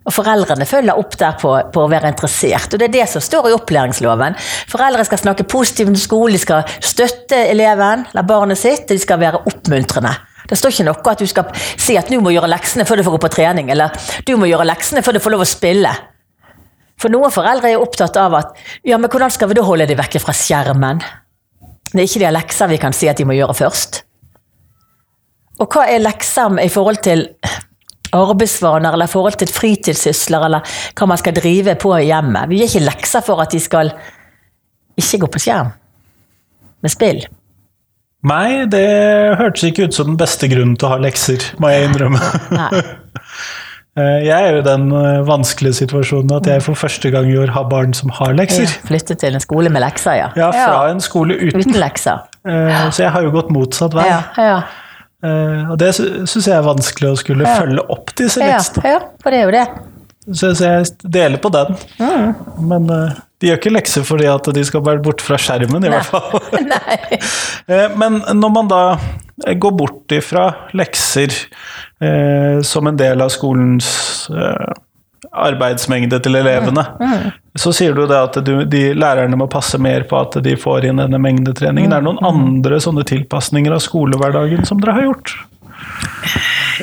Og 0.05 0.13
foreldrene 0.13 0.67
følger 0.69 1.01
opp 1.01 1.17
der 1.17 1.39
på, 1.41 1.55
på, 1.73 1.81
å 1.81 1.89
være 1.89 2.11
interessert. 2.13 2.75
Og 2.75 2.81
det 2.83 2.91
er 2.91 2.97
det 2.99 3.07
som 3.09 3.25
står 3.25 3.49
i 3.49 3.55
opplæringsloven. 3.57 4.37
Foreldre 4.69 5.07
skal 5.09 5.23
snakke 5.23 5.49
positivt 5.49 5.95
om 5.95 5.97
skolen, 5.97 6.37
de 6.37 6.43
skal 6.45 6.69
støtte 6.85 7.41
eleven 7.49 8.05
eller 8.13 8.29
barnet 8.29 8.61
sitt, 8.61 8.85
og 8.85 8.93
de 8.93 9.01
skal 9.01 9.23
være 9.25 9.41
oppmuntrende. 9.49 10.13
Det 10.49 10.59
står 10.61 10.75
ikke 10.75 10.87
noe 10.91 11.13
at 11.13 11.23
du 11.23 11.29
skal 11.29 11.53
si 11.57 11.97
at 11.97 12.11
du 12.13 12.19
må 12.21 12.35
gjøre 12.35 12.51
leksene 12.53 12.85
før 12.89 13.01
du 13.01 13.07
får 13.07 13.17
gå 13.17 13.23
på 13.25 13.33
trening, 13.37 13.71
eller 13.73 13.95
du 14.29 14.35
må 14.41 14.49
gjøre 14.51 14.67
leksene 14.69 15.03
før 15.05 15.17
du 15.17 15.23
får 15.25 15.35
lov 15.35 15.45
å 15.45 15.49
spille. 15.49 15.93
For 17.01 17.13
noen 17.13 17.33
foreldre 17.35 17.73
er 17.73 17.83
opptatt 17.83 18.17
av 18.21 18.37
at 18.39 18.59
ja, 18.87 18.99
men 18.99 19.11
hvordan 19.11 19.33
skal 19.33 19.51
vi 19.51 19.59
da 19.59 19.65
holde 19.67 19.89
dem 19.91 19.99
vekke 19.99 20.23
fra 20.23 20.35
skjermen? 20.37 21.03
Det 21.91 22.01
er 22.01 22.09
ikke 22.09 22.25
de 22.25 22.33
lekser 22.35 22.71
vi 22.71 22.81
kan 22.83 22.97
si 22.97 23.09
at 23.11 23.21
de 23.21 23.27
må 23.29 23.37
gjøre 23.37 23.57
først. 23.65 24.03
Og 25.63 25.71
hva 25.71 25.87
er 25.91 26.03
lekser 26.03 26.59
i 26.63 26.71
forhold 26.73 27.01
til 27.07 27.29
arbeidsvaner 28.15 28.95
eller 28.95 29.11
i 29.11 29.13
forhold 29.13 29.39
til 29.41 29.51
fritidssysler 29.51 30.47
eller 30.49 30.75
hva 30.95 31.09
man 31.11 31.21
skal 31.21 31.37
drive 31.37 31.77
på 31.81 31.95
i 31.99 32.09
hjemmet? 32.09 32.51
Vi 32.51 32.61
gir 32.61 32.71
ikke 32.71 32.89
lekser 32.89 33.25
for 33.27 33.43
at 33.43 33.55
de 33.55 33.63
skal 33.63 33.93
ikke 34.99 35.25
gå 35.25 35.31
på 35.35 35.43
skjerm 35.47 35.73
med 36.85 36.93
spill. 36.93 37.25
Nei, 38.25 38.65
det 38.73 38.87
hørtes 39.41 39.67
ikke 39.69 39.89
ut 39.89 39.97
som 39.97 40.13
den 40.13 40.21
beste 40.21 40.49
grunnen 40.49 40.79
til 40.81 40.89
å 40.89 40.95
ha 40.95 41.03
lekser, 41.03 41.45
må 41.61 41.73
jeg 41.73 41.91
innrømme. 41.91 42.21
Eh, 43.95 44.25
jeg 44.27 44.35
er 44.35 44.57
jo 44.57 44.59
i 44.59 44.67
den 44.67 44.89
eh, 44.91 45.21
vanskelige 45.23 45.79
situasjonen 45.79 46.33
at 46.35 46.49
jeg 46.51 46.63
for 46.67 46.79
første 46.79 47.13
gang 47.15 47.29
i 47.31 47.37
år 47.39 47.53
har 47.55 47.69
barn 47.71 47.93
som 47.95 48.11
har 48.17 48.33
lekser. 48.35 48.67
Ja, 48.67 48.87
flyttet 48.89 49.21
til 49.23 49.37
en 49.39 49.43
skole 49.43 49.71
med 49.71 49.85
lekser, 49.85 50.17
ja. 50.19 50.31
Ja, 50.35 50.49
fra 50.51 50.81
ja. 50.81 50.89
en 50.91 51.03
skole 51.05 51.37
uten. 51.39 51.63
uten 51.63 51.79
lekser. 51.79 52.25
Eh, 52.43 52.81
så 52.91 53.05
jeg 53.05 53.13
har 53.15 53.23
jo 53.23 53.31
gått 53.37 53.53
motsatt 53.55 53.95
vei. 53.95 54.09
Ja, 54.11 54.57
og 55.25 55.79
det 55.81 55.95
syns 55.97 56.35
jeg 56.37 56.53
er 56.53 56.65
vanskelig 56.67 57.15
å 57.15 57.17
skulle 57.17 57.49
følge 57.49 57.85
opp 57.95 58.11
disse 58.19 58.43
leksene. 58.43 58.83
Ja, 58.97 58.99
for 59.23 59.33
det 59.33 59.39
er 59.39 59.47
jo 59.47 59.55
det. 59.55 59.63
Så 60.37 60.51
jeg 60.59 60.91
deler 61.15 61.41
på 61.41 61.49
den. 61.55 61.79
Mm. 61.97 62.35
Men 62.69 62.91
de 63.45 63.51
gjør 63.51 63.61
ikke 63.61 63.75
lekser 63.75 64.07
fordi 64.09 64.29
at 64.31 64.49
de 64.57 64.65
skal 64.65 64.85
være 64.87 65.03
borte 65.05 65.25
fra 65.25 65.37
skjermen, 65.41 65.85
i 65.85 65.91
Nei. 65.93 65.99
hvert 65.99 66.09
fall. 66.09 66.41
Nei. 66.73 67.21
men 68.01 68.23
når 68.41 68.55
man 68.57 68.73
da 68.73 68.83
går 69.61 69.77
bort 69.77 70.15
ifra 70.15 70.47
lekser 70.73 71.29
eh, 72.01 72.63
som 72.65 72.89
en 72.89 72.97
del 72.97 73.21
av 73.21 73.33
skolens 73.35 73.91
eh, 74.33 74.73
arbeidsmengde 75.45 76.21
til 76.25 76.39
elevene, 76.39 76.85
mm. 77.01 77.11
Mm. 77.11 77.31
så 77.59 77.73
sier 77.75 77.97
du 77.97 78.05
det 78.09 78.21
at 78.31 78.39
du, 78.47 78.55
de 78.71 78.85
lærerne 78.97 79.37
må 79.37 79.49
passe 79.51 79.81
mer 79.83 80.07
på 80.09 80.21
at 80.21 80.39
de 80.45 80.55
får 80.61 80.89
inn 80.89 81.03
denne 81.03 81.21
mengdetreningen. 81.21 81.91
Mm. 81.91 81.97
Er 81.97 82.05
det 82.05 82.09
noen 82.09 82.23
andre 82.31 82.81
sånne 82.81 83.05
tilpasninger 83.11 83.75
av 83.75 83.83
skolehverdagen 83.85 84.65
som 84.69 84.81
dere 84.81 84.97
har 85.01 85.09
gjort? 85.11 85.35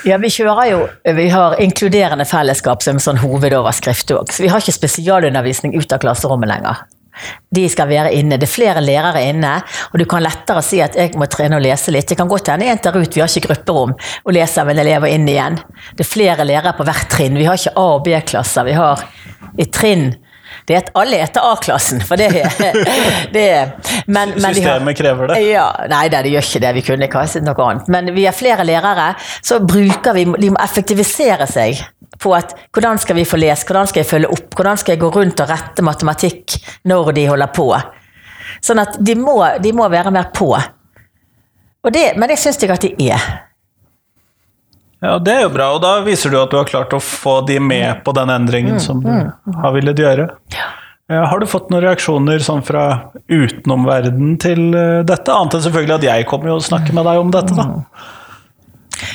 Ja, 0.07 0.17
vi 0.17 0.31
kjører 0.33 0.69
jo 0.71 0.79
Vi 1.17 1.27
har 1.29 1.59
inkluderende 1.61 2.25
fellesskap 2.25 2.81
som 2.83 2.97
en 2.97 3.03
sånn 3.03 3.21
hovedoverskrift 3.21 4.13
òg. 4.15 4.31
Så 4.33 4.45
vi 4.45 4.49
har 4.49 4.63
ikke 4.63 4.73
spesialundervisning 4.79 5.75
ut 5.77 5.93
av 5.93 6.01
klasserommet 6.01 6.49
lenger. 6.49 6.81
De 7.53 7.65
skal 7.69 7.89
være 7.89 8.13
inne. 8.15 8.37
Det 8.39 8.47
er 8.47 8.53
flere 8.53 8.81
lærere 8.81 9.21
inne, 9.29 9.57
og 9.91 9.99
du 9.99 10.05
kan 10.09 10.23
lettere 10.23 10.63
si 10.65 10.79
at 10.81 10.95
jeg 10.97 11.11
må 11.19 11.27
trene 11.29 11.59
og 11.59 11.65
lese 11.65 11.91
litt. 11.93 12.07
Det 12.09 12.17
kan 12.17 12.29
godt 12.31 12.49
hende 12.53 12.69
en 12.71 12.81
tar 12.81 12.95
ut, 12.97 13.11
vi 13.13 13.21
har 13.21 13.29
ikke 13.29 13.49
grupperom, 13.49 13.93
og 14.23 14.33
leser 14.33 14.65
med 14.67 14.79
elever 14.81 15.11
inn 15.11 15.27
igjen. 15.29 15.59
Det 15.97 16.05
er 16.05 16.09
flere 16.09 16.47
lærere 16.47 16.73
på 16.77 16.87
hvert 16.87 17.11
trinn. 17.11 17.37
Vi 17.37 17.45
har 17.49 17.59
ikke 17.59 17.75
A- 17.75 17.87
og 17.97 18.05
B-klasser. 18.07 18.65
Vi 18.65 18.77
har 18.79 19.03
i 19.59 19.67
trinn 19.67 20.13
at 20.79 20.91
alle 20.97 21.19
etter 21.23 21.43
A-klassen, 21.45 22.01
for 22.05 22.19
det, 22.19 22.29
det 23.35 23.45
men, 24.07 24.33
men 24.35 24.55
Systemet 24.55 24.91
har, 24.91 24.97
krever 24.97 25.31
det? 25.31 25.39
Ja, 25.49 25.67
nei, 25.91 26.05
det, 26.11 26.23
det 26.25 26.33
gjør 26.35 26.47
ikke 26.49 26.63
det. 26.65 26.73
Vi 26.77 26.83
kunne 26.89 27.07
ikke 27.09 27.23
ha 27.23 27.43
noe 27.45 27.67
annet. 27.67 27.89
Men 27.93 28.11
vi 28.15 28.27
er 28.29 28.35
flere 28.35 28.65
lærere, 28.67 29.13
så 29.41 29.61
bruker 29.63 30.15
vi 30.17 30.27
De 30.41 30.51
må 30.53 30.61
effektivisere 30.61 31.47
seg 31.49 31.81
på 32.21 32.33
at 32.37 32.53
hvordan 32.73 32.99
skal 33.01 33.17
vi 33.17 33.25
få 33.25 33.39
lest, 33.41 33.65
hvordan 33.67 33.89
skal 33.89 34.03
jeg 34.03 34.09
følge 34.09 34.29
opp, 34.35 34.51
hvordan 34.55 34.77
skal 34.77 34.95
jeg 34.95 35.01
gå 35.01 35.09
rundt 35.15 35.41
og 35.41 35.49
rette 35.49 35.85
matematikk 35.85 36.57
når 36.89 37.13
de 37.17 37.25
holder 37.29 37.53
på. 37.55 37.69
Sånn 38.61 38.81
at 38.83 38.99
de 39.01 39.15
må, 39.17 39.37
de 39.63 39.71
må 39.73 39.87
være 39.89 40.13
mer 40.13 40.29
på. 40.35 40.51
Det, 41.89 42.11
men 42.19 42.29
det 42.29 42.37
syns 42.37 42.61
jeg 42.61 42.69
at 42.73 42.83
de 42.85 43.09
er. 43.09 43.29
Ja, 45.01 45.15
Det 45.19 45.33
er 45.33 45.41
jo 45.47 45.53
bra, 45.53 45.71
og 45.73 45.81
da 45.81 45.95
viser 46.05 46.29
du 46.29 46.37
at 46.37 46.51
du 46.53 46.59
har 46.59 46.69
klart 46.69 46.93
å 46.93 47.01
få 47.01 47.39
de 47.47 47.57
med 47.59 48.03
på 48.05 48.13
den 48.13 48.29
endringen 48.29 48.77
mm, 48.77 48.83
som 48.83 49.01
du 49.01 49.09
mm. 49.09 49.57
har 49.63 49.73
villet 49.73 49.99
gjøre. 49.99 50.27
Har 51.11 51.41
du 51.41 51.47
fått 51.49 51.71
noen 51.73 51.83
reaksjoner 51.83 52.39
sånn 52.39 52.61
fra 52.63 52.83
utenomverden 53.27 54.35
til 54.39 54.69
eh, 54.77 55.01
dette? 55.03 55.33
Annet 55.33 55.57
enn 55.57 55.63
selvfølgelig 55.65 55.97
at 55.97 56.05
jeg 56.07 56.27
kommer 56.29 56.53
og 56.53 56.63
snakker 56.63 56.95
med 56.95 57.09
deg 57.09 57.19
om 57.19 57.33
dette, 57.33 57.57
da. 57.57 57.65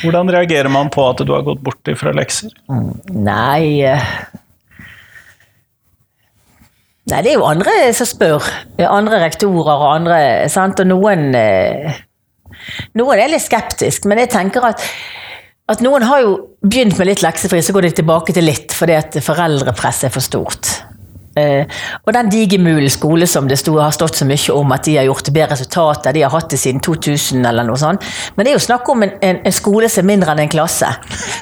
Hvordan 0.03 0.29
reagerer 0.35 0.69
man 0.69 0.91
på 0.93 1.05
at 1.07 1.23
du 1.25 1.31
har 1.33 1.45
gått 1.47 1.63
bort 1.65 1.89
fra 1.97 2.13
lekser? 2.13 2.51
Nei 3.15 3.79
eh, 3.87 4.11
Nei, 7.07 7.21
det 7.23 7.31
er 7.31 7.37
jo 7.37 7.45
andre 7.47 7.73
som 7.95 8.09
spør. 8.09 8.43
Andre 8.83 9.21
rektorer 9.23 9.69
og 9.79 9.85
andre. 9.93 10.17
Sant? 10.51 10.81
Og 10.83 10.89
noen 10.89 11.29
eh, 11.39 12.01
Noen 12.99 13.21
er 13.21 13.31
litt 13.31 13.45
skeptisk, 13.45 14.09
men 14.09 14.19
jeg 14.19 14.33
tenker 14.33 14.65
at 14.67 14.83
at 15.67 15.81
noen 15.83 16.05
har 16.07 16.21
jo 16.23 16.35
begynt 16.63 16.97
med 16.99 17.09
litt 17.09 17.23
leksefri, 17.25 17.61
så 17.63 17.75
går 17.75 17.89
de 17.89 17.97
tilbake 17.99 18.35
til 18.35 18.47
litt 18.47 18.75
fordi 18.75 18.95
at 18.95 19.17
foreldrepresset 19.23 20.07
er 20.07 20.13
for 20.13 20.23
stort. 20.23 20.69
Uh, 21.37 21.69
og 22.07 22.15
den 22.15 22.31
Digermulen 22.33 22.89
skole 22.89 23.27
som 23.29 23.45
det 23.49 23.59
stod, 23.61 23.77
har 23.83 23.93
stått 23.93 24.17
så 24.17 24.25
mye 24.25 24.53
om 24.55 24.71
at 24.73 24.87
de 24.87 24.95
har 24.97 25.05
gjort 25.05 25.29
bedre 25.29 25.51
resultater, 25.53 26.15
de 26.15 26.23
har 26.25 26.33
hatt 26.33 26.49
det 26.49 26.57
siden 26.57 26.81
2000 26.81 27.45
eller 27.45 27.67
noe 27.67 27.77
sånt. 27.77 28.05
Men 28.33 28.47
det 28.47 28.53
er 28.53 28.57
jo 28.57 28.63
snakk 28.65 28.89
om 28.89 29.05
en, 29.05 29.13
en, 29.21 29.43
en 29.45 29.53
skole 29.53 29.89
som 29.91 30.01
er 30.01 30.09
mindre 30.15 30.33
enn 30.33 30.45
en 30.47 30.53
klasse. 30.55 30.89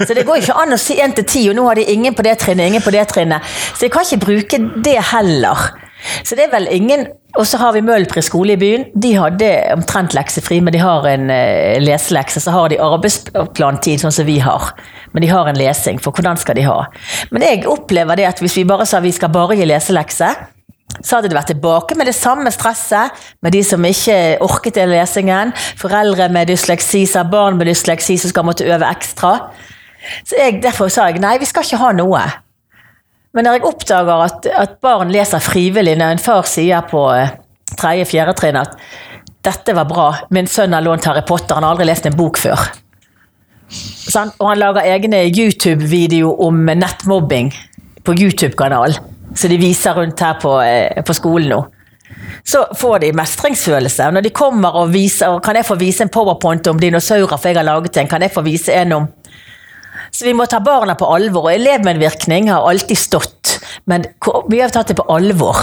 Så 0.02 0.10
det 0.12 0.26
går 0.28 0.42
ikke 0.42 0.58
an 0.66 0.76
å 0.76 0.82
si 0.82 0.98
1 1.00 1.16
til 1.22 1.28
10, 1.30 1.52
og 1.54 1.60
nå 1.60 1.68
har 1.70 1.80
de 1.80 1.88
ingen 1.96 2.18
på 2.18 2.26
det 2.28 2.36
trinnet, 2.44 2.74
ingen 2.74 2.84
på 2.84 2.92
det 2.98 3.06
trinnet. 3.14 3.56
Så 3.72 3.88
jeg 3.88 3.96
kan 3.96 4.04
ikke 4.04 4.26
bruke 4.26 4.62
det 4.84 4.98
heller. 5.14 5.70
Så 6.26 6.36
det 6.36 6.50
er 6.50 6.58
vel 6.58 6.68
ingen 6.76 7.08
Og 7.36 7.48
så 7.48 7.60
har 7.60 7.74
vi 7.76 7.84
Møhlpri 7.84 8.22
skole 8.24 8.56
i 8.56 8.60
byen. 8.60 8.86
De 8.96 9.12
hadde 9.18 9.50
omtrent 9.76 10.16
leksefri, 10.16 10.62
men 10.64 10.76
de 10.76 10.80
har 10.80 11.06
en 11.10 11.28
uh, 11.28 11.76
leselekse. 11.84 12.40
Så 12.44 12.54
har 12.56 12.72
de 12.72 12.80
arbeidsplantid, 12.82 14.02
sånn 14.02 14.16
som 14.16 14.28
vi 14.28 14.38
har. 14.44 14.72
Men 15.12 15.26
de 15.26 15.32
har 15.32 15.50
en 15.50 15.60
lesing, 15.60 16.00
for 16.04 16.16
hvordan 16.16 16.40
skal 16.40 16.58
de 16.60 16.66
ha? 16.68 16.86
Men 17.36 17.44
jeg 17.44 17.66
opplever 17.72 18.20
det 18.20 18.30
at 18.30 18.44
hvis 18.44 18.56
vi 18.62 18.68
bare 18.68 18.88
sa 18.88 19.04
vi 19.04 19.14
skal 19.16 19.34
bare 19.36 19.58
gi 19.60 19.68
leselekse, 19.68 20.32
så 21.02 21.18
hadde 21.18 21.32
det 21.32 21.36
vært 21.36 21.50
tilbake 21.52 21.98
med 22.00 22.08
det 22.08 22.16
samme 22.16 22.52
stresset 22.54 23.26
med 23.44 23.52
de 23.56 23.62
som 23.68 23.84
ikke 23.84 24.38
orket 24.46 24.78
den 24.78 24.94
lesingen. 24.94 25.52
Foreldre 25.80 26.30
med 26.32 26.48
dysleksi, 26.54 27.04
sa 27.10 27.26
barn 27.28 27.60
med 27.60 27.68
dysleksi 27.68 28.16
som 28.22 28.32
skal 28.32 28.48
måtte 28.48 28.68
øve 28.70 28.88
ekstra. 28.88 29.36
Så 30.24 30.40
jeg, 30.40 30.62
Derfor 30.64 30.88
sa 30.94 31.10
jeg 31.10 31.20
nei, 31.20 31.36
vi 31.42 31.50
skal 31.50 31.66
ikke 31.66 31.82
ha 31.82 31.92
noe. 31.98 32.24
Men 33.36 33.48
når 33.48 33.58
jeg 33.58 33.68
oppdager 33.68 34.24
at, 34.26 34.48
at 34.48 34.78
barn 34.84 35.12
leser 35.12 35.44
frivillig, 35.44 35.98
når 36.00 36.16
en 36.16 36.24
far 36.24 36.48
sier 36.48 36.86
på 36.88 37.04
eh, 37.12 37.36
tredje-fjerde 37.76 38.36
trinn 38.40 38.62
at 38.62 38.78
'dette 39.46 39.76
var 39.78 39.86
bra, 39.86 40.08
min 40.34 40.48
sønn 40.50 40.74
har 40.74 40.82
lånt 40.82 41.06
Harry 41.06 41.22
Potter, 41.28 41.54
han 41.54 41.68
har 41.68 41.76
aldri 41.76 41.86
lest 41.86 42.08
en 42.08 42.16
bok 42.18 42.40
før'. 42.42 42.64
Sånn? 43.70 44.32
Og 44.40 44.48
han 44.50 44.62
lager 44.62 44.88
egne 44.88 45.26
YouTube-video 45.28 46.32
om 46.48 46.66
nettmobbing 46.66 47.52
på 48.06 48.16
YouTube-kanalen. 48.16 49.12
så 49.36 49.50
de 49.52 49.58
viser 49.60 49.94
rundt 49.94 50.20
her 50.20 50.38
på, 50.40 50.62
eh, 50.62 51.04
på 51.04 51.14
skolen 51.14 51.50
nå. 51.50 51.66
så 52.46 52.66
får 52.78 53.00
de 53.00 53.12
mestringsfølelse. 53.12 54.12
Når 54.12 54.22
de 54.22 54.30
kommer 54.30 54.76
og 54.76 54.94
viser, 54.94 55.28
og 55.28 55.44
kan 55.44 55.56
jeg 55.56 55.66
få 55.66 55.76
vise 55.76 56.04
en 56.04 56.10
powerpoint 56.10 56.68
om 56.68 56.80
dinosaurer, 56.80 57.38
for 57.38 57.50
jeg 57.50 57.58
har 57.58 57.64
laget 57.64 57.98
en, 57.98 58.08
kan 58.08 58.22
jeg 58.22 58.32
få 58.32 58.42
vise 58.42 58.72
en 58.72 58.94
om 58.94 59.08
Så 60.12 60.28
vi 60.28 60.34
må 60.38 60.46
ta 60.50 60.60
barna 60.64 60.96
på 61.00 61.08
alvor. 61.12 61.50
Og 61.50 61.56
elevmedvirkning 61.56 62.52
har 62.52 62.68
alltid 62.68 63.00
stått, 63.00 63.58
men 63.90 64.06
vi 64.50 64.62
har 64.62 64.74
tatt 64.74 64.94
det 64.94 65.00
på 65.00 65.08
alvor. 65.12 65.60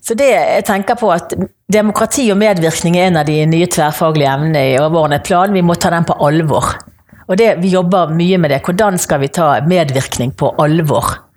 Så 0.00 0.16
det 0.18 0.30
jeg 0.32 0.66
tenker 0.66 0.96
på 0.98 1.10
at 1.14 1.34
Demokrati 1.70 2.24
og 2.32 2.38
medvirkning 2.40 2.96
er 2.98 3.10
en 3.10 3.20
av 3.20 3.28
de 3.28 3.44
nye 3.46 3.68
tverrfaglige 3.70 4.30
emnene 4.32 4.62
i 4.72 4.78
overordnet 4.80 5.22
plan. 5.28 5.52
Vi 5.54 5.62
må 5.62 5.76
ta 5.78 5.92
den 5.94 6.08
på 6.08 6.16
alvor. 6.26 6.72
Og 7.30 7.36
det, 7.38 7.60
Vi 7.62 7.70
jobber 7.70 8.10
mye 8.10 8.38
med 8.42 8.50
det. 8.50 8.62
Hvordan 8.66 8.98
skal 8.98 9.20
vi 9.22 9.28
ta 9.28 9.60
medvirkning 9.62 10.32
på 10.34 10.50
alvor? 10.58 11.29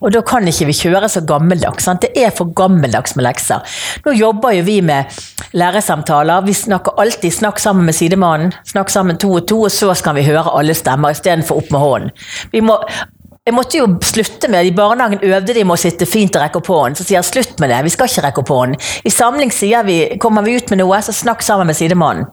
Og 0.00 0.12
da 0.14 0.22
kan 0.24 0.48
ikke 0.48 0.68
vi 0.70 0.76
kjøre 0.76 1.08
så 1.12 1.22
gammeldags. 1.28 1.84
Sant? 1.84 2.02
Det 2.06 2.24
er 2.24 2.32
for 2.34 2.52
gammeldags 2.56 3.16
med 3.16 3.26
lekser. 3.26 3.60
Nå 4.06 4.14
jobber 4.16 4.56
jo 4.56 4.64
vi 4.64 4.80
med 4.80 5.20
læresamtaler. 5.52 6.44
Vi 6.46 6.54
snakker 6.54 6.98
alltid 7.00 7.32
'snakk 7.32 7.58
sammen 7.58 7.84
med 7.84 7.94
sidemannen'. 7.94 8.52
Snakk 8.64 8.90
sammen 8.90 9.18
to 9.18 9.32
og 9.32 9.46
to, 9.46 9.62
og 9.62 9.70
så 9.70 9.94
skal 9.94 10.14
vi 10.14 10.22
høre 10.22 10.58
alle 10.58 10.74
stemmer 10.74 11.10
istedenfor 11.10 11.56
opp 11.56 11.70
med 11.70 11.80
hånden. 11.80 12.10
Vi 12.52 12.60
må 12.60 12.78
jeg 13.46 13.54
måtte 13.54 13.78
jo 13.78 13.86
slutte 14.04 14.48
med. 14.48 14.66
I 14.66 14.70
barnehagen 14.76 15.18
øvde 15.22 15.54
de 15.54 15.64
med 15.64 15.74
å 15.74 15.80
sitte 15.80 16.06
fint 16.06 16.36
og 16.36 16.42
rekke 16.42 16.60
opp 16.60 16.66
hånden. 16.66 16.96
Så 16.96 17.04
sier 17.04 17.18
jeg 17.18 17.24
slutt 17.24 17.60
med 17.60 17.70
det, 17.70 17.84
vi 17.84 17.90
skal 17.90 18.06
ikke 18.06 18.22
rekke 18.22 18.38
opp 18.44 18.48
hånden. 18.48 18.76
I 19.04 19.10
samling 19.10 19.50
sier 19.50 19.82
vi 19.82 20.18
kommer 20.20 20.42
vi 20.42 20.56
ut 20.60 20.70
med 20.70 20.78
noe, 20.78 21.00
så 21.02 21.12
snakk 21.12 21.42
sammen 21.42 21.66
med 21.66 21.76
sidemannen. 21.76 22.28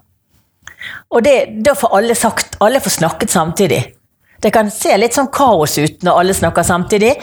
Og 1.10 1.24
det, 1.24 1.64
da 1.64 1.74
får 1.74 1.96
alle 1.98 2.16
sagt, 2.16 2.60
alle 2.62 2.80
får 2.84 3.00
snakket 3.00 3.34
samtidig. 3.34 3.97
Det 4.44 4.52
kan 4.54 4.70
se 4.74 4.94
litt 4.98 5.16
sånn 5.18 5.32
kaos 5.34 5.78
ut 5.82 6.04
når 6.06 6.22
alle 6.22 6.36
snakker 6.38 6.66
samtidig, 6.66 7.16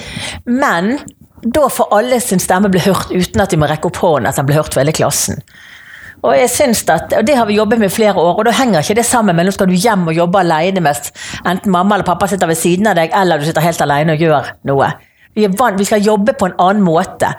men 0.50 0.96
da 1.44 1.68
får 1.68 1.92
alle 1.94 2.18
sin 2.24 2.40
stemme 2.40 2.70
bli 2.72 2.82
hørt 2.86 3.12
uten 3.12 3.44
at 3.44 3.52
de 3.52 3.60
må 3.60 3.68
rekke 3.68 3.90
opp 3.90 4.00
hånden, 4.02 4.30
at 4.30 4.40
den 4.40 4.48
blir 4.48 4.58
hørt 4.62 4.74
for 4.74 4.82
hele 4.82 4.96
klassen. 4.96 5.42
Og 6.24 6.32
jeg 6.38 6.48
synes 6.48 6.80
at, 6.88 7.12
og 7.18 7.26
Det 7.26 7.36
har 7.36 7.46
vi 7.46 7.58
jobbet 7.58 7.78
med 7.78 7.90
i 7.90 7.94
flere 7.94 8.16
år, 8.16 8.38
og 8.38 8.46
da 8.46 8.54
henger 8.56 8.80
ikke 8.80 8.96
det 8.96 9.04
sammen 9.04 9.36
med 9.36 9.44
nå 9.44 9.52
skal 9.52 9.68
du 9.68 9.76
hjem 9.76 10.06
og 10.08 10.16
jobbe 10.16 10.40
alene 10.40 10.80
mens 10.80 11.12
enten 11.44 11.72
mamma 11.72 11.98
eller 11.98 12.08
pappa 12.08 12.30
sitter 12.30 12.48
ved 12.48 12.56
siden 12.56 12.88
av 12.88 12.96
deg, 12.96 13.12
eller 13.12 13.38
du 13.38 13.44
sitter 13.44 13.64
helt 13.64 13.82
alene 13.84 14.16
og 14.16 14.24
gjør 14.24 14.54
noe. 14.70 14.88
Vi, 15.34 15.44
vant, 15.58 15.76
vi 15.76 15.84
skal 15.84 16.04
jobbe 16.04 16.32
på 16.38 16.48
en 16.48 16.56
annen 16.62 16.84
måte. 16.86 17.34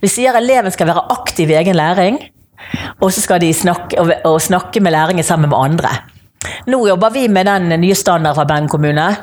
Vi 0.00 0.08
sier 0.08 0.38
eleven 0.38 0.72
skal 0.72 0.88
være 0.88 1.04
aktiv 1.12 1.50
i 1.50 1.58
egen 1.58 1.76
læring, 1.76 2.20
og 3.00 3.10
så 3.12 3.20
skal 3.20 3.42
de 3.42 3.50
snakke, 3.56 4.00
og, 4.00 4.40
snakke 4.40 4.80
med 4.80 4.94
læringen 4.94 5.26
sammen 5.26 5.50
med 5.50 5.58
andre. 5.58 5.92
Nå 6.66 6.80
jobber 6.88 7.10
vi 7.14 7.28
med 7.28 7.46
den 7.46 7.68
nye 7.80 7.94
standarden 7.94 8.36
fra 8.38 8.48
Bergen 8.48 8.68
kommune. 8.68 9.16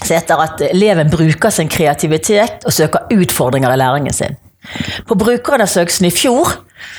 som 0.00 0.16
heter 0.16 0.40
at 0.42 0.62
eleven 0.64 1.10
bruker 1.10 1.50
sin 1.50 1.68
kreativitet 1.68 2.64
og 2.66 2.72
søker 2.72 3.12
utfordringer 3.12 3.72
i 3.72 3.76
læringen 3.76 4.12
sin. 4.12 4.36
På 5.08 5.14
brukerundersøkelsen 5.14 6.08
i 6.08 6.10
fjor 6.10 6.50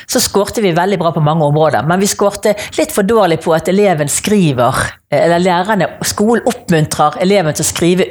så 0.10 0.21
skårte 0.21 0.62
vi 0.62 0.74
veldig 0.78 0.97
bra 1.02 1.12
på 1.12 1.24
mange 1.26 1.45
områder, 1.45 1.86
men 1.89 2.00
vi 2.00 2.10
skårte 2.10 2.54
litt 2.78 2.93
for 2.93 3.06
dårlig 3.06 3.39
på 3.41 3.54
at 3.58 3.69
eleven 3.69 4.10
skriver, 4.10 4.78
eller 5.10 5.41
lærerne, 5.41 5.88
skolen 6.06 6.45
oppmuntrer 6.47 7.19
eleven 7.21 7.58
til 7.58 7.65
å 7.65 7.69
skrive 7.69 8.08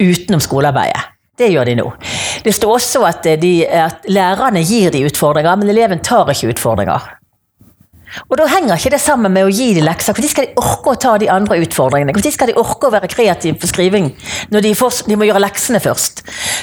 utenom 0.00 0.40
skolearbeidet. 0.44 1.14
Det 1.38 1.52
gjør 1.52 1.70
de 1.70 1.76
nå. 1.78 1.90
Det 2.44 2.54
står 2.54 2.74
også 2.74 3.04
at, 3.06 3.28
de, 3.40 3.52
at 3.66 4.08
lærerne 4.10 4.64
gir 4.66 4.90
de 4.90 5.04
utfordringer, 5.06 5.56
men 5.60 5.70
eleven 5.70 6.02
tar 6.04 6.32
ikke 6.32 6.50
utfordringer. 6.56 7.17
Og 8.28 8.38
da 8.40 8.46
henger 8.48 8.78
ikke 8.78 8.92
det 8.94 9.00
sammen 9.02 9.32
med 9.34 9.46
å 9.46 9.52
gi 9.52 9.70
de 9.76 9.82
lekser. 9.84 10.16
Når 10.16 10.32
skal 10.32 10.48
de 10.48 10.60
orke 10.60 10.92
å 10.92 10.98
ta 11.00 11.14
de 11.20 11.28
andre 11.32 11.58
utfordringene? 11.64 12.14
Når 12.16 12.34
skal 12.34 12.50
de 12.50 12.56
orke 12.60 12.88
å 12.88 12.92
være 12.94 13.10
kreative 13.10 13.58
på 13.60 13.68
skriving 13.70 14.10
når 14.52 14.64
de, 14.64 14.72
får, 14.78 15.02
de, 15.08 15.18
må 15.18 15.28
gjøre 15.28 15.42
leksene 15.44 15.80
først? 15.82 16.22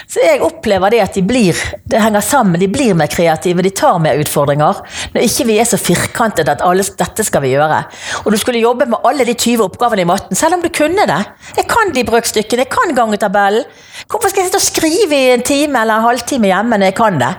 Så 0.09 0.23
jeg 0.23 0.41
opplever 0.45 0.93
det 0.93 1.01
at 1.05 1.17
de 1.17 1.23
blir 1.25 1.59
det 1.85 2.01
henger 2.01 2.23
sammen, 2.25 2.59
de 2.61 2.69
blir 2.71 2.97
mer 2.97 3.09
kreative, 3.11 3.63
de 3.65 3.73
tar 3.75 3.99
mer 4.01 4.19
utfordringer. 4.21 4.81
Når 5.13 5.27
ikke 5.27 5.47
vi 5.49 5.57
er 5.61 5.69
så 5.69 5.79
firkantet 5.81 6.49
at 6.51 6.63
alle, 6.65 6.85
dette 6.85 7.25
skal 7.25 7.43
vi 7.45 7.53
gjøre. 7.53 7.81
Og 8.23 8.33
du 8.33 8.39
skulle 8.41 8.63
jobbe 8.63 8.89
med 8.89 9.05
alle 9.07 9.27
de 9.27 9.35
20 9.37 9.65
oppgavene 9.67 10.05
i 10.05 10.09
matten, 10.09 10.37
selv 10.37 10.57
om 10.57 10.65
du 10.65 10.71
kunne 10.73 11.07
det. 11.09 11.21
Jeg 11.59 11.69
kan 11.71 11.93
de 11.95 12.05
brøkstykkene, 12.07 12.65
jeg 12.65 12.73
kan 12.73 12.95
gangetabellen. 12.97 13.67
Hvorfor 14.09 14.31
skal 14.31 14.43
jeg 14.43 14.51
sitte 14.51 14.61
og 14.61 14.65
skrive 14.65 15.17
i 15.17 15.33
en 15.35 15.45
time 15.45 15.81
eller 15.81 15.99
en 15.99 16.09
halvtime 16.09 16.49
hjemme 16.51 16.79
når 16.79 16.91
jeg 16.91 16.97
kan 16.97 17.21
det? 17.21 17.33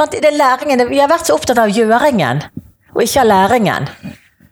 Det 0.00 0.24
er 0.24 0.36
læringen, 0.36 0.88
Vi 0.88 1.00
har 1.02 1.10
vært 1.10 1.28
så 1.28 1.34
opptatt 1.36 1.58
av 1.60 1.68
gjøringen 1.74 2.40
og 3.00 3.06
ikke 3.06 3.22
av 3.22 3.30
læringen. 3.30 3.86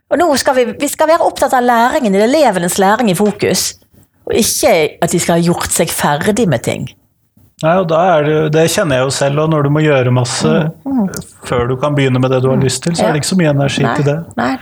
Og 0.08 0.16
nå 0.16 0.28
skal 0.40 0.56
vi, 0.56 0.64
vi 0.80 0.88
skal 0.88 1.10
være 1.10 1.26
opptatt 1.26 1.52
av 1.56 1.66
læringen, 1.66 2.14
elevenes 2.16 2.78
læring 2.80 3.10
i 3.12 3.16
fokus. 3.16 3.74
Og 4.28 4.36
ikke 4.40 4.72
at 5.04 5.12
de 5.12 5.20
skal 5.20 5.36
ha 5.36 5.44
gjort 5.44 5.74
seg 5.74 5.92
ferdig 5.92 6.46
med 6.48 6.64
ting. 6.64 6.88
Nei, 7.58 7.74
og 7.74 7.88
det, 7.90 8.52
det 8.54 8.68
kjenner 8.70 9.00
jeg 9.00 9.08
jo 9.08 9.14
selv, 9.16 9.42
og 9.42 9.50
når 9.50 9.66
du 9.66 9.72
må 9.74 9.82
gjøre 9.82 10.14
masse 10.14 10.46
mm, 10.46 10.84
mm. 10.86 11.06
før 11.48 11.66
du 11.66 11.74
kan 11.80 11.96
begynne 11.96 12.20
med 12.22 12.30
det 12.30 12.38
du 12.44 12.52
har 12.52 12.60
lyst 12.62 12.84
til, 12.84 12.94
så 12.94 13.08
er 13.08 13.16
det 13.16 13.24
ikke 13.24 13.32
så 13.32 13.38
mye 13.40 13.50
energi 13.50 13.82
nei, 13.82 13.94
til 13.98 14.06
det. 14.06 14.16
Nei, 14.38 14.52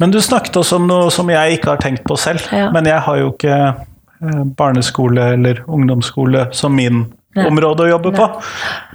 Men 0.00 0.14
du 0.14 0.20
snakket 0.22 0.60
også 0.60 0.78
om 0.78 0.86
noe 0.86 1.10
som 1.12 1.32
jeg 1.34 1.58
ikke 1.58 1.72
har 1.74 1.82
tenkt 1.82 2.06
på 2.08 2.16
selv. 2.20 2.46
Ja. 2.54 2.70
Men 2.72 2.86
jeg 2.88 3.02
har 3.04 3.18
jo 3.18 3.32
ikke 3.34 3.58
eh, 3.58 4.44
barneskole 4.56 5.32
eller 5.34 5.64
ungdomsskole 5.66 6.46
som 6.56 6.78
min 6.78 7.02
nei. 7.02 7.48
område 7.48 7.88
å 7.88 7.92
jobbe 7.96 8.14
på. 8.14 8.28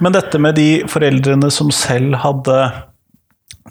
Men 0.00 0.16
dette 0.16 0.40
med 0.42 0.56
de 0.56 0.70
foreldrene 0.88 1.52
som 1.52 1.70
selv 1.74 2.16
hadde 2.24 2.58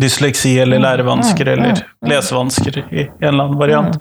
dysleksi 0.01 0.53
eller 0.61 0.81
lærevansker 0.83 1.53
eller 1.55 1.81
lesevansker 2.07 2.81
i 2.85 3.07
en 3.07 3.29
eller 3.29 3.47
annen 3.47 3.59
variant, 3.59 3.97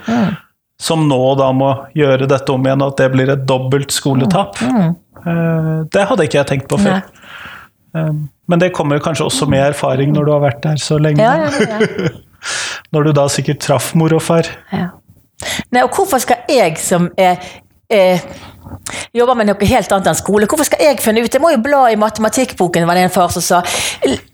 som 0.83 1.07
nå 1.09 1.21
da 1.41 1.51
må 1.57 1.71
gjøre 1.97 2.29
dette 2.29 2.53
om 2.53 2.67
igjen, 2.67 2.85
og 2.85 2.95
at 2.95 3.03
det 3.03 3.11
blir 3.15 3.33
et 3.33 3.45
dobbelt 3.49 3.95
skoletap. 3.95 4.61
Eh, 4.61 5.75
det 5.93 6.05
hadde 6.11 6.27
ikke 6.29 6.41
jeg 6.43 6.51
tenkt 6.53 6.69
på 6.71 6.79
før. 6.83 7.01
Eh, 7.97 8.13
men 8.47 8.63
det 8.63 8.75
kommer 8.77 9.01
kanskje 9.03 9.27
også 9.27 9.49
med 9.51 9.65
erfaring 9.73 10.13
når 10.15 10.29
du 10.29 10.33
har 10.35 10.45
vært 10.45 10.63
der 10.67 10.81
så 10.83 11.01
lenge. 11.01 11.25
Ja, 11.25 11.49
ja, 11.49 11.81
ja. 11.81 12.13
når 12.95 13.09
du 13.09 13.13
da 13.17 13.27
sikkert 13.33 13.63
traff 13.65 13.95
mor 13.99 14.13
og 14.15 14.23
far. 14.23 14.49
Nei, 14.73 15.83
og 15.83 15.91
hvorfor 15.97 16.21
skal 16.23 16.45
jeg 16.51 16.77
som 16.81 17.11
er, 17.21 17.41
er 17.89 18.23
jobber 19.17 19.37
med 19.39 19.49
noe 19.49 19.69
helt 19.69 19.93
annet 19.95 20.11
enn 20.11 20.19
skole. 20.19 20.47
Hvorfor 20.51 20.67
skal 20.69 20.83
jeg 20.83 21.01
finne 21.03 21.23
ut? 21.25 21.33
Jeg 21.33 21.43
må 21.43 21.53
jo 21.55 21.61
bla 21.63 21.85
i 21.93 21.99
matematikkboken, 22.01 22.87
var 22.89 22.99
det 22.99 23.07
en 23.07 23.15
far 23.15 23.33
som 23.35 23.45
sa. 23.45 23.61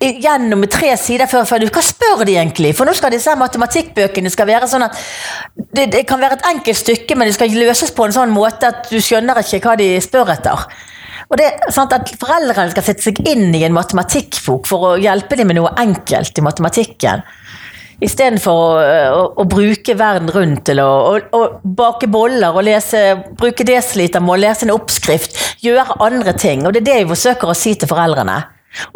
Gjennom 0.00 0.64
tre 0.72 0.94
sider 1.00 1.30
før 1.30 1.46
før 1.48 1.66
Hva 1.68 1.84
spør 1.84 2.24
de 2.28 2.36
egentlig? 2.38 2.72
For 2.76 2.88
nå 2.88 2.94
skal 2.96 3.12
disse 3.14 3.34
matematikkbøkene 3.38 4.32
skal 4.32 4.48
være 4.48 4.70
sånn 4.70 4.86
at 4.88 4.96
det, 5.72 5.90
det, 5.94 6.06
kan 6.08 6.20
være 6.22 6.40
et 6.40 6.48
enkelt 6.52 6.80
stykke, 6.80 7.16
men 7.16 7.28
det 7.28 7.36
skal 7.36 7.54
løses 7.56 7.92
på 7.94 8.06
en 8.06 8.16
sånn 8.16 8.32
måte 8.34 8.72
at 8.72 8.88
du 8.90 8.98
skjønner 9.02 9.42
ikke 9.42 9.62
hva 9.66 9.76
de 9.80 9.92
spør 10.04 10.34
etter. 10.34 10.66
Og 11.32 11.38
det 11.40 11.48
er 11.48 11.72
sant 11.72 11.94
at 11.96 12.10
Foreldrene 12.20 12.72
skal 12.74 12.84
sette 12.84 13.06
seg 13.06 13.22
inn 13.28 13.54
i 13.56 13.62
en 13.64 13.76
matematikkbok 13.76 14.66
for 14.68 14.90
å 14.90 14.96
hjelpe 15.00 15.38
dem 15.38 15.48
med 15.48 15.60
noe 15.60 15.72
enkelt 15.80 16.36
i 16.36 16.44
matematikken. 16.44 17.24
Istedenfor 18.02 18.56
å, 18.58 18.70
å, 19.14 19.20
å 19.42 19.44
bruke 19.46 19.94
verden 19.98 20.32
rundt 20.34 20.64
til 20.66 20.80
å, 20.82 20.88
å, 21.12 21.20
å 21.38 21.42
bake 21.62 22.08
boller 22.10 22.50
og 22.50 22.66
lese, 22.66 23.02
bruke 23.38 23.66
desilitermål, 23.66 24.42
lese 24.42 24.66
en 24.66 24.74
oppskrift, 24.74 25.38
gjøre 25.62 26.00
andre 26.02 26.34
ting. 26.34 26.66
Og 26.66 26.74
det 26.74 26.82
er 26.82 26.88
det 26.88 26.98
vi 27.04 27.12
forsøker 27.14 27.52
å 27.52 27.56
si 27.56 27.76
til 27.78 27.90
foreldrene. 27.90 28.40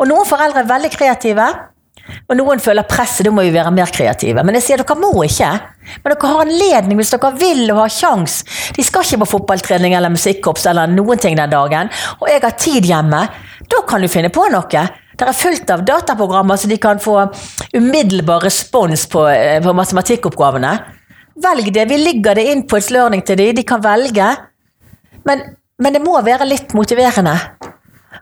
Og 0.01 0.09
noen 0.11 0.27
foreldre 0.29 0.65
er 0.65 0.71
veldig 0.71 0.93
kreative. 0.95 1.47
Og 2.27 2.37
noen 2.39 2.61
føler 2.63 2.87
presset, 2.87 3.27
da 3.27 3.33
må 3.35 3.43
vi 3.47 3.55
være 3.55 3.73
mer 3.75 3.91
kreative. 3.95 4.43
Men 4.47 4.59
jeg 4.59 4.67
sier 4.67 4.83
dere 4.83 4.99
må 4.99 5.13
ikke. 5.27 5.49
Men 6.03 6.13
dere 6.13 6.31
har 6.31 6.43
anledning 6.45 7.01
hvis 7.01 7.15
dere 7.15 7.33
vil 7.39 7.65
og 7.71 7.83
har 7.85 7.95
sjans. 7.95 8.41
De 8.77 8.85
skal 8.87 9.07
ikke 9.07 9.23
på 9.25 9.33
fotballtrening 9.37 9.97
eller 9.99 10.15
musikkorps 10.15 10.69
eller 10.71 10.91
noen 10.91 11.23
ting 11.23 11.39
den 11.39 11.53
dagen. 11.53 11.91
Og 12.21 12.31
jeg 12.31 12.43
har 12.45 12.59
tid 12.59 12.87
hjemme. 12.91 13.27
Da 13.67 13.83
kan 13.89 14.03
du 14.03 14.11
finne 14.11 14.31
på 14.35 14.47
noe. 14.55 14.87
Det 15.17 15.25
er 15.25 15.37
fullt 15.37 15.71
av 15.73 15.85
dataprogrammer 15.89 16.59
så 16.61 16.69
de 16.69 16.77
kan 16.81 17.01
få 17.01 17.17
umiddelbar 17.73 18.45
respons 18.45 19.07
på, 19.09 19.25
eh, 19.29 19.63
på 19.65 19.73
matematikkoppgavene. 19.73 20.73
Velg 21.43 21.73
det. 21.73 21.87
Vi 21.89 21.99
ligger 21.99 22.35
det 22.35 22.45
inn 22.53 22.67
på 22.69 22.77
et 22.77 22.91
learning 22.91 23.23
til 23.25 23.37
dem. 23.37 23.55
De 23.57 23.65
kan 23.65 23.81
velge. 23.81 24.29
Men, 25.25 25.43
men, 25.79 25.93
det 25.93 26.03
må 26.05 26.21
være 26.25 26.49
litt 26.49 26.75
motiverende. 26.77 27.35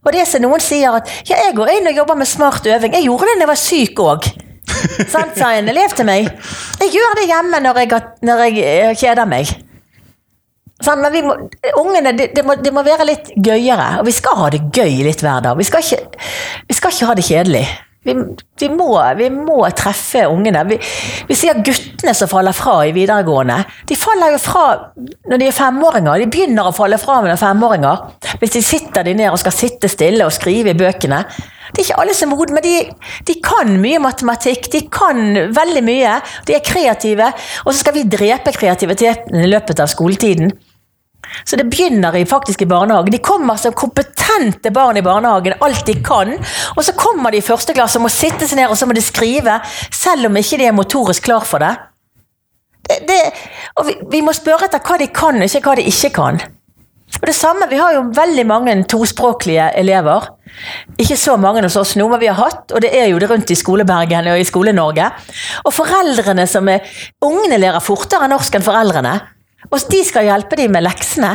Og 0.04 0.12
det 0.12 0.26
som 0.28 0.42
noen 0.42 0.62
sier 0.62 0.94
at 0.98 1.11
ja, 1.26 1.37
jeg 1.37 1.54
går 1.57 1.76
inn 1.76 1.90
og 1.90 2.00
jobber 2.02 2.18
med 2.18 2.30
smart 2.30 2.66
øving. 2.66 2.94
Jeg 2.94 3.07
gjorde 3.09 3.28
det 3.28 3.37
da 3.37 3.44
jeg 3.44 3.52
var 3.52 3.62
syk 3.62 4.02
òg. 4.04 4.30
Sant, 5.14 5.37
sa 5.38 5.52
en 5.54 5.68
elev 5.70 5.94
til 5.94 6.07
meg. 6.07 6.30
Jeg 6.80 6.94
gjør 6.94 7.18
det 7.18 7.28
hjemme 7.30 7.62
når 7.62 7.83
jeg, 7.83 8.02
når 8.22 8.44
jeg 8.46 8.64
eh, 8.64 8.96
kjeder 8.98 9.30
meg. 9.30 9.50
Sånn, 10.82 10.98
men 11.04 11.14
må, 11.28 11.34
ungene, 11.78 12.12
det, 12.18 12.32
det, 12.34 12.42
må, 12.42 12.56
det, 12.58 12.72
må, 12.74 12.82
være 12.82 13.06
litt 13.06 13.30
gøyere. 13.38 14.00
Og 14.00 14.08
vi 14.08 14.14
skal 14.16 14.40
ha 14.40 14.48
det 14.50 14.64
gøy 14.74 15.04
litt 15.06 15.22
hver 15.22 15.44
dag. 15.44 15.58
Vi 15.58 15.66
skal 15.68 15.84
ikke, 15.84 16.24
vi 16.66 16.76
skal 16.76 16.94
ikke 16.94 17.10
ha 17.10 17.14
det 17.14 17.26
kjedelig. 17.28 17.64
Vi, 18.05 18.14
vi, 18.61 18.69
må, 18.69 18.90
vi 19.17 19.31
må, 19.33 19.57
treffe 19.77 20.27
ungene. 20.29 20.64
Vi, 20.69 20.77
vi, 21.29 21.37
sier 21.38 21.62
guttene 21.64 22.12
som 22.17 22.29
faller 22.29 22.57
fra 22.57 22.77
i 22.85 22.93
videregående. 22.97 23.57
De 23.88 23.97
faller 23.97 24.35
jo 24.35 24.40
fra 24.43 24.67
når 25.31 25.40
de 25.40 25.49
er 25.49 25.57
femåringer. 25.57 26.21
De 26.21 26.29
begynner 26.35 26.69
å 26.69 26.75
falle 26.77 27.01
fra 27.01 27.23
når 27.23 27.33
de 27.33 27.35
er 27.38 27.40
femåringer. 27.40 28.05
Hvis 28.43 28.57
de 28.59 28.64
sitter 28.64 29.09
de 29.09 29.17
ned 29.23 29.33
og 29.33 29.40
skal 29.40 29.57
sitte 29.57 29.88
stille 29.88 30.27
og 30.27 30.35
skrive 30.37 30.75
i 30.75 30.79
bøkene. 30.79 31.23
Det 31.75 31.81
er 31.81 31.87
ikke 31.88 32.03
alle 32.05 32.14
som 32.14 32.31
er 32.31 32.38
modne, 32.38 32.55
men 32.61 32.62
de, 32.62 32.75
de, 33.27 33.35
kan 33.43 33.73
mye 33.83 34.03
matematikk. 34.05 34.69
De 34.71 34.85
kan 34.93 35.25
veldig 35.57 35.83
mye. 35.87 36.19
De 36.47 36.55
er 36.55 36.62
kreative. 36.64 37.33
Og 37.64 37.73
så 37.73 37.81
skal 37.81 37.97
vi 37.97 38.05
drepe 38.07 38.53
kreativiteten 38.55 39.40
i 39.40 39.51
løpet 39.51 39.81
av 39.83 39.90
skoletiden. 39.90 40.53
Så 41.44 41.56
det 41.56 41.66
begynner 41.70 42.16
faktisk 42.26 42.62
i 42.62 42.66
barnehagen. 42.66 43.12
De 43.12 43.18
kommer 43.18 43.56
som 43.56 43.72
kompetente 43.72 44.70
barn 44.70 44.96
i 44.96 45.02
barnehagen, 45.02 45.56
alt 45.60 45.87
de 45.87 45.94
kan. 46.04 46.32
Og 46.76 46.84
så 46.84 46.92
kommer 46.92 47.30
de 47.30 47.38
i 47.38 47.44
første 47.44 47.74
klasse 47.74 47.98
og 47.98 48.06
må 48.06 48.12
sitte 48.12 48.48
seg 48.48 48.60
ned 48.60 48.70
og 48.70 48.78
så 48.78 48.87
må 48.87 48.96
de 48.96 49.04
skrive, 49.04 49.60
selv 49.92 50.30
om 50.30 50.37
ikke 50.40 50.60
de 50.60 50.68
er 50.68 50.76
motorisk 50.76 51.24
klar 51.28 51.44
for 51.48 51.62
det. 51.62 51.74
det, 52.88 53.00
det 53.08 53.22
og 53.76 53.88
vi, 53.88 53.96
vi, 54.10 54.20
må 54.24 54.34
spørre 54.37 54.68
etter 54.68 54.82
hva 54.84 54.98
de 55.00 55.08
kan, 55.12 55.42
ikke 55.42 55.64
hva 55.64 55.78
de 55.78 55.88
ikke 55.90 56.12
kan. 56.14 56.40
Og 57.20 57.26
det 57.28 57.34
samme, 57.37 57.68
Vi 57.70 57.76
har 57.78 57.92
jo 57.94 58.08
veldig 58.14 58.46
mange 58.46 58.74
tospråklige 58.90 59.70
elever. 59.78 60.30
Ikke 60.98 61.16
så 61.16 61.37
mange 61.37 61.62
hos 61.62 61.76
oss 61.76 61.94
nå, 61.96 62.08
men 62.08 62.20
vi 62.20 62.26
har 62.26 62.38
hatt, 62.38 62.72
og 62.72 62.82
det 62.82 62.90
er 62.94 63.06
jo 63.10 63.18
det 63.18 63.30
rundt 63.30 63.50
i 63.50 63.58
Skolebergen 63.58 64.26
og 64.32 64.40
i 64.40 64.46
Skole-Norge. 64.46 65.10
Og 65.64 65.74
foreldrene 65.74 66.46
som 66.46 66.68
er 66.68 66.84
Ungene 67.24 67.58
lærer 67.58 67.82
fortere 67.84 68.28
norsk 68.30 68.54
enn 68.54 68.66
foreldrene. 68.66 69.14
Og 69.70 69.90
de 69.90 70.00
skal 70.05 70.29
hjelpe 70.29 70.59
dem 70.61 70.74
med 70.74 70.85
leksene. 70.85 71.33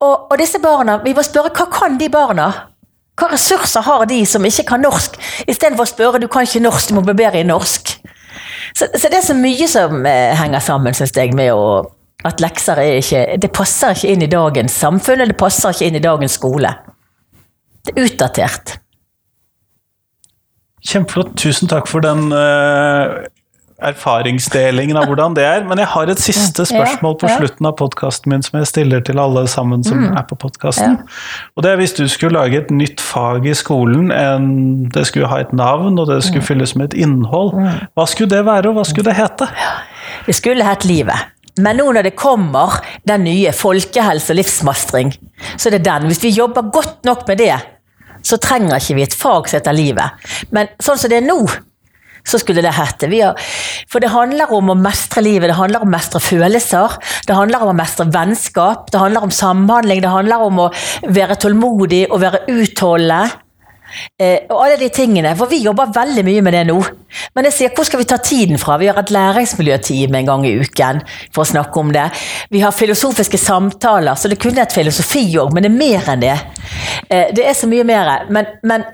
Og, 0.00 0.30
og, 0.30 0.36
disse 0.40 0.60
barna, 0.62 0.98
vi 1.04 1.14
må 1.16 1.24
spørre 1.24 1.52
hva 1.54 1.68
kan 1.72 1.98
de 2.00 2.08
barna? 2.12 2.48
Hva 3.20 3.28
ressurser 3.34 3.84
har 3.84 4.06
de 4.08 4.22
som 4.28 4.44
ikke 4.46 4.66
kan 4.72 4.84
norsk? 4.84 5.18
Istedenfor 5.44 5.84
å 5.84 5.90
spørre 5.90 6.20
du 6.22 6.28
kan 6.32 6.46
ikke 6.48 6.62
norsk, 6.64 6.88
du 6.88 6.96
må 6.96 7.04
bli 7.04 7.16
bedre 7.20 7.42
i 7.42 7.48
norsk. 7.48 7.96
Så, 8.76 8.86
så 8.86 9.08
det 9.10 9.18
er 9.18 9.26
så 9.26 9.36
mye 9.36 9.66
som 9.68 10.06
eh, 10.08 10.36
henger 10.38 10.62
sammen, 10.64 10.96
syns 10.96 11.12
jeg, 11.16 11.34
med 11.36 11.52
å, 11.52 11.82
at 12.24 12.40
lekser 12.42 12.78
er 12.80 13.00
ikke 13.00 13.24
Det 13.42 13.50
passer 13.56 13.96
ikke 13.96 14.14
inn 14.14 14.24
i 14.24 14.30
dagens 14.30 14.76
samfunn, 14.82 15.24
og 15.24 15.32
det 15.32 15.40
passer 15.40 15.74
ikke 15.74 15.90
inn 15.90 15.98
i 15.98 16.04
dagens 16.04 16.38
skole. 16.38 16.72
Det 17.84 17.96
er 17.96 18.06
utdatert. 18.06 18.76
Kjempeflott. 20.86 21.34
Tusen 21.40 21.68
takk 21.68 21.88
for 21.90 22.04
den 22.04 22.30
uh, 22.32 23.20
erfaringsdelingen 23.86 24.98
av 24.98 25.08
hvordan 25.08 25.34
det 25.36 25.44
er. 25.46 25.64
Men 25.68 25.80
jeg 25.82 25.90
har 25.92 26.12
et 26.12 26.22
siste 26.22 26.66
spørsmål 26.68 27.16
på 27.20 27.30
slutten 27.32 27.68
av 27.70 27.76
podkasten 27.80 28.32
min 28.32 28.44
som 28.46 28.60
jeg 28.60 28.70
stiller 28.70 29.04
til 29.06 29.20
alle 29.22 29.46
sammen 29.50 29.84
som 29.86 30.02
mm. 30.02 30.12
er 30.20 30.26
på 30.28 30.38
podkasten. 30.40 31.00
Og 31.56 31.64
det 31.64 31.72
er 31.72 31.80
hvis 31.80 31.96
du 31.98 32.04
skulle 32.10 32.38
lage 32.38 32.60
et 32.60 32.70
nytt 32.74 33.02
fag 33.04 33.48
i 33.48 33.56
skolen, 33.56 34.12
en, 34.14 34.86
det 34.92 35.06
skulle 35.08 35.30
ha 35.30 35.40
et 35.42 35.52
navn, 35.56 35.98
og 35.98 36.10
det 36.10 36.22
skulle 36.26 36.44
mm. 36.44 36.48
fylles 36.52 36.76
med 36.76 36.90
et 36.90 37.00
innhold, 37.06 37.54
mm. 37.56 37.90
hva 37.98 38.08
skulle 38.10 38.32
det 38.32 38.44
være, 38.46 38.70
og 38.70 38.80
hva 38.80 38.86
skulle 38.88 39.10
det 39.10 39.18
hete? 39.18 39.50
Det 40.26 40.36
skulle 40.36 40.66
hett 40.66 40.88
Livet. 40.88 41.36
Men 41.60 41.80
nå 41.80 41.90
når 41.92 42.08
det 42.08 42.18
kommer 42.18 42.78
den 43.08 43.24
nye 43.26 43.52
folkehelse 43.56 44.32
og 44.32 44.38
livsmastring, 44.38 45.12
så 45.56 45.68
er 45.68 45.78
det 45.78 45.84
den. 45.88 46.08
Hvis 46.10 46.22
vi 46.24 46.32
jobber 46.34 46.70
godt 46.72 47.04
nok 47.08 47.26
med 47.28 47.42
det, 47.42 47.56
så 48.26 48.36
trenger 48.40 48.78
ikke 48.78 48.96
vi 48.98 49.04
et 49.06 49.16
fag 49.16 49.48
som 49.48 49.58
heter 49.58 49.76
Livet. 49.76 50.30
Men 50.54 50.70
sånn 50.82 51.00
som 51.00 51.12
det 51.12 51.20
er 51.20 51.26
nå, 51.26 51.40
så 52.26 52.40
skulle 52.40 52.64
det 52.64 52.74
hete. 52.76 53.10
Har, 53.10 53.50
for 53.90 54.02
det 54.02 54.12
handler 54.12 54.52
om 54.56 54.72
å 54.72 54.78
mestre 54.78 55.24
livet, 55.24 55.50
det 55.50 55.58
handler 55.58 55.84
om 55.84 55.90
å 55.90 55.96
mestre 55.96 56.22
følelser. 56.22 56.96
Det 57.26 57.36
handler 57.36 57.64
om 57.64 57.74
å 57.74 57.78
mestre 57.78 58.08
vennskap, 58.12 58.90
det 58.92 59.02
handler 59.02 59.28
om 59.28 59.34
samhandling, 59.34 60.02
det 60.04 60.16
handler 60.16 60.48
om 60.48 60.66
å 60.66 60.72
være 61.08 61.38
tålmodig 61.40 62.06
og 62.10 62.24
være 62.24 62.44
utholdende. 62.50 63.22
Eh, 64.20 64.46
og 64.50 64.60
alle 64.64 64.76
de 64.78 64.88
tingene, 64.94 65.32
for 65.36 65.50
Vi 65.50 65.62
jobber 65.64 65.90
veldig 65.94 66.22
mye 66.26 66.42
med 66.46 66.54
det 66.54 66.64
nå. 66.68 66.78
Men 67.34 67.48
jeg 67.48 67.56
sier, 67.56 67.72
hvor 67.74 67.86
skal 67.88 68.02
vi 68.02 68.08
ta 68.08 68.20
tiden 68.22 68.60
fra? 68.60 68.76
Vi 68.78 68.86
har 68.86 68.98
et 69.00 69.10
læringsmiljøteam 69.10 70.14
en 70.14 70.28
gang 70.28 70.46
i 70.46 70.54
uken 70.60 71.02
for 71.34 71.42
å 71.42 71.50
snakke 71.50 71.80
om 71.80 71.90
det. 71.94 72.06
Vi 72.50 72.62
har 72.62 72.76
filosofiske 72.76 73.40
samtaler, 73.40 74.14
så 74.14 74.30
det 74.30 74.38
kunne 74.42 74.62
et 74.62 74.74
filosofi 74.74 75.24
òg, 75.40 75.52
men 75.54 75.66
det 75.66 75.72
er 75.72 75.78
mer 75.78 76.12
enn 76.12 76.22
det. 76.22 76.38
Eh, 77.08 77.34
det 77.34 77.46
er 77.46 77.58
så 77.58 77.70
mye 77.70 77.86
mer. 77.88 78.28
Men, 78.30 78.46
men 78.62 78.86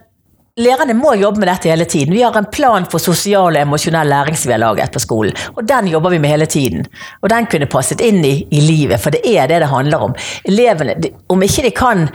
Lærerne 0.56 0.94
må 0.96 1.10
jobbe 1.20 1.42
med 1.42 1.50
dette 1.50 1.68
hele 1.68 1.84
tiden. 1.84 2.14
Vi 2.16 2.22
har 2.24 2.32
en 2.38 2.46
plan 2.48 2.86
for 2.88 2.96
sosial 2.96 3.58
og 3.58 3.60
emosjonell 3.60 4.08
læring 4.08 4.38
som 4.40 4.48
vi 4.48 4.54
har 4.54 4.62
laget 4.62 4.94
på 4.94 5.00
skolen. 5.04 5.34
Og 5.52 5.66
den 5.68 5.90
jobber 5.92 6.14
vi 6.14 6.18
med 6.18 6.30
hele 6.32 6.46
tiden. 6.48 6.86
Og 7.20 7.28
den 7.28 7.44
kunne 7.52 7.66
passet 7.68 8.00
inn 8.00 8.22
i, 8.24 8.38
i 8.48 8.62
livet, 8.64 8.96
for 9.02 9.12
det 9.12 9.20
er 9.28 9.50
det 9.50 9.58
det 9.60 9.68
handler 9.68 10.06
om. 10.06 10.14
Elevene, 10.48 10.94
om 11.28 11.44
ikke 11.44 11.64
de 11.66 11.72
kan 11.76 12.06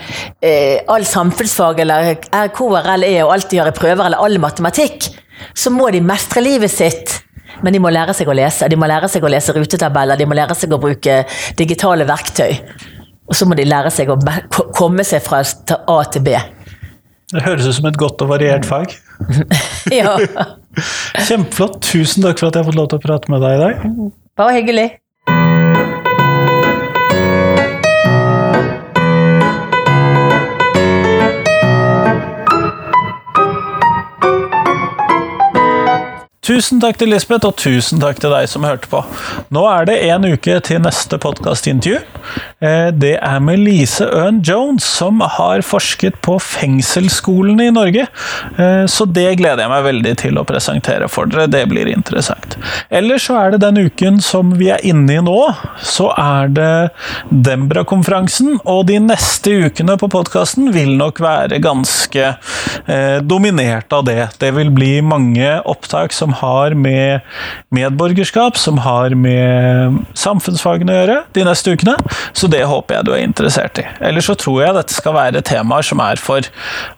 eh, 0.41 0.81
all 0.89 1.05
samfunnsfag 1.05 1.83
eller 1.83 2.15
KRLE 2.57 3.11
og 3.27 3.33
alt 3.35 3.51
de 3.51 3.59
har 3.61 3.69
i 3.69 3.75
prøver, 3.77 4.01
eller 4.07 4.23
all 4.25 4.39
matematikk, 4.41 5.11
så 5.53 5.69
må 5.69 5.91
de 5.93 6.01
mestre 6.01 6.41
livet 6.41 6.73
sitt. 6.73 7.13
Men 7.61 7.77
de 7.77 7.83
må 7.83 7.91
lære 7.93 8.15
seg 8.17 8.31
å 8.31 8.37
lese. 8.39 8.71
De 8.73 8.79
må 8.79 8.89
lære 8.89 9.11
seg 9.11 9.21
å 9.21 9.29
lese 9.29 9.53
rutetabeller, 9.53 10.17
de 10.17 10.25
må 10.25 10.39
lære 10.39 10.57
seg 10.57 10.73
å 10.73 10.81
bruke 10.81 11.19
digitale 11.61 12.09
verktøy. 12.09 12.57
Og 13.29 13.37
så 13.37 13.45
må 13.45 13.53
de 13.53 13.69
lære 13.69 13.93
seg 13.93 14.09
å 14.09 14.17
komme 14.73 15.05
seg 15.05 15.21
fra 15.29 15.43
A 15.45 15.99
til 16.09 16.25
B. 16.25 16.41
Det 17.31 17.43
høres 17.45 17.67
ut 17.69 17.77
som 17.77 17.87
et 17.87 17.99
godt 17.99 18.21
og 18.25 18.31
variert 18.33 18.67
fag. 18.67 18.93
ja. 19.99 20.17
Kjempeflott. 21.27 21.79
Tusen 21.85 22.25
takk 22.25 22.41
for 22.41 22.49
at 22.49 22.57
jeg 22.57 22.63
har 22.63 22.69
fått 22.71 22.79
lov 22.79 22.89
til 22.91 22.99
å 22.99 23.05
prate 23.05 23.31
med 23.31 23.43
deg 23.43 23.55
i 23.55 23.61
dag. 23.61 23.85
Bare 24.39 24.57
hyggelig. 24.59 24.87
Tusen 36.41 36.79
takk 36.81 36.97
til 36.97 37.11
Lisbeth, 37.13 37.45
og 37.45 37.53
tusen 37.61 37.99
takk 38.01 38.17
til 38.17 38.31
deg 38.33 38.47
som 38.49 38.63
hørte 38.65 38.89
på. 38.89 39.03
Nå 39.53 39.61
er 39.69 39.85
det 39.85 39.99
en 40.07 40.23
uke 40.25 40.55
til 40.65 40.79
neste 40.81 41.19
podkastintervju. 41.21 41.99
Eh, 42.65 42.87
det 42.97 43.11
er 43.21 43.43
med 43.45 43.61
Lise 43.61 44.07
Øhn 44.09 44.39
Jones, 44.41 44.81
som 44.81 45.21
har 45.21 45.61
forsket 45.61 46.17
på 46.25 46.39
fengselsskolene 46.41 47.67
i 47.69 47.73
Norge. 47.75 48.07
Eh, 48.57 48.85
så 48.89 49.05
det 49.05 49.27
gleder 49.37 49.61
jeg 49.61 49.71
meg 49.71 49.85
veldig 49.85 50.13
til 50.23 50.39
å 50.41 50.45
presentere 50.49 51.11
for 51.13 51.29
dere. 51.29 51.45
Det 51.45 51.61
blir 51.69 51.91
interessant. 51.93 52.57
Ellers 52.89 53.29
så 53.29 53.37
er 53.37 53.53
det 53.53 53.61
den 53.67 53.77
uken 53.85 54.17
som 54.25 54.55
vi 54.57 54.71
er 54.73 54.81
inne 54.81 55.19
i 55.19 55.21
nå, 55.21 55.37
så 55.77 56.09
er 56.17 56.49
det 56.57 56.71
Dembra-konferansen. 57.29 58.57
Og 58.65 58.87
de 58.89 58.97
neste 59.05 59.59
ukene 59.67 59.93
på 60.01 60.09
podkasten 60.09 60.73
vil 60.73 60.95
nok 60.97 61.21
være 61.21 61.61
ganske 61.61 62.33
eh, 62.33 63.21
dominert 63.21 63.93
av 63.93 64.09
det. 64.09 64.31
Det 64.41 64.53
vil 64.57 64.73
bli 64.73 64.95
mange 65.05 65.59
opptak 65.69 66.17
som 66.17 66.30
har 66.39 66.75
med 66.77 67.21
medborgerskap, 67.73 68.57
som 68.59 68.81
har 68.85 69.15
med 69.15 70.01
samfunnsfagene 70.17 70.93
å 70.93 70.99
gjøre, 70.99 71.17
de 71.35 71.45
neste 71.47 71.75
ukene. 71.75 71.95
Så 72.37 72.49
det 72.51 72.63
håper 72.69 72.97
jeg 72.99 73.07
du 73.07 73.13
er 73.15 73.23
interessert 73.25 73.81
i. 73.81 73.87
Ellers 74.03 74.29
så 74.29 74.37
tror 74.39 74.61
jeg 74.63 74.77
dette 74.77 74.95
skal 74.95 75.17
være 75.17 75.43
temaer 75.47 75.85
som 75.85 76.03
er 76.03 76.21
for 76.21 76.47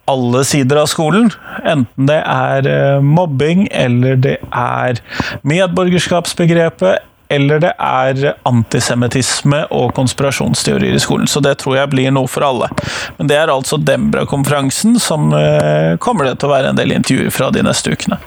alle 0.09 0.43
sider 0.47 0.81
av 0.83 0.89
skolen. 0.91 1.31
Enten 1.63 2.09
det 2.09 2.19
er 2.21 2.69
eh, 2.69 2.99
mobbing, 3.03 3.67
eller 3.71 4.19
det 4.19 4.37
er 4.49 5.01
medborgerskapsbegrepet, 5.47 7.09
eller 7.27 7.59
det 7.63 7.71
er 7.79 8.33
antisemittisme 8.47 9.63
og 9.73 9.93
konspirasjonsteorier 9.97 10.95
i 10.97 11.01
skolen. 11.01 11.27
Så 11.27 11.41
det 11.43 11.55
tror 11.63 11.77
jeg 11.77 11.91
blir 11.93 12.13
noe 12.13 12.29
for 12.29 12.45
alle. 12.45 12.69
Men 13.17 13.29
det 13.31 13.37
er 13.39 13.51
altså 13.53 13.79
Dembra-konferansen 13.81 14.99
som 15.01 15.31
eh, 15.37 15.95
kommer 16.03 16.27
det 16.29 16.37
til 16.39 16.49
å 16.49 16.53
være 16.53 16.73
en 16.73 16.79
del 16.79 16.95
intervjuer 16.95 17.33
fra 17.33 17.49
de 17.53 17.63
neste 17.65 17.93
ukene. 17.93 18.19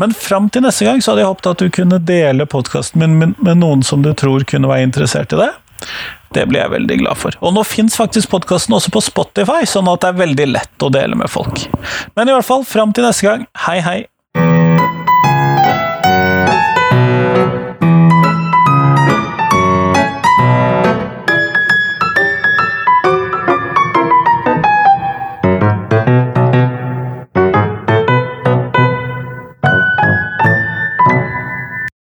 Men 0.00 0.14
fram 0.16 0.50
til 0.52 0.64
neste 0.64 0.88
gang 0.88 1.02
så 1.02 1.12
hadde 1.12 1.24
jeg 1.24 1.32
håpet 1.32 1.50
at 1.52 1.64
du 1.64 1.72
kunne 1.80 2.02
dele 2.02 2.48
podkasten 2.48 3.02
min 3.02 3.18
med, 3.18 3.56
noen 3.58 3.82
som 3.86 4.04
du 4.04 4.12
tror 4.16 4.46
kunne 4.48 4.70
være 4.70 4.88
interessert 4.88 5.34
i 5.34 5.42
det. 5.42 5.50
Det 6.34 6.44
blir 6.48 6.60
jeg 6.60 6.74
veldig 6.74 6.98
glad 7.00 7.18
for. 7.18 7.36
Og 7.40 7.54
nå 7.56 7.64
fins 7.64 7.96
faktisk 7.96 8.30
podkasten 8.32 8.76
også 8.76 8.92
på 8.92 9.02
Spotify, 9.04 9.62
sånn 9.68 9.88
at 9.88 10.04
det 10.04 10.12
er 10.12 10.22
veldig 10.24 10.48
lett 10.50 10.84
å 10.84 10.92
dele 10.92 11.16
med 11.18 11.32
folk. 11.32 11.64
Men 12.18 12.28
i 12.28 12.36
hvert 12.36 12.48
fall, 12.48 12.66
fram 12.68 12.92
til 12.92 13.08
neste 13.08 13.28
gang, 13.28 13.48
hei 13.66 13.80
hei! 13.84 13.98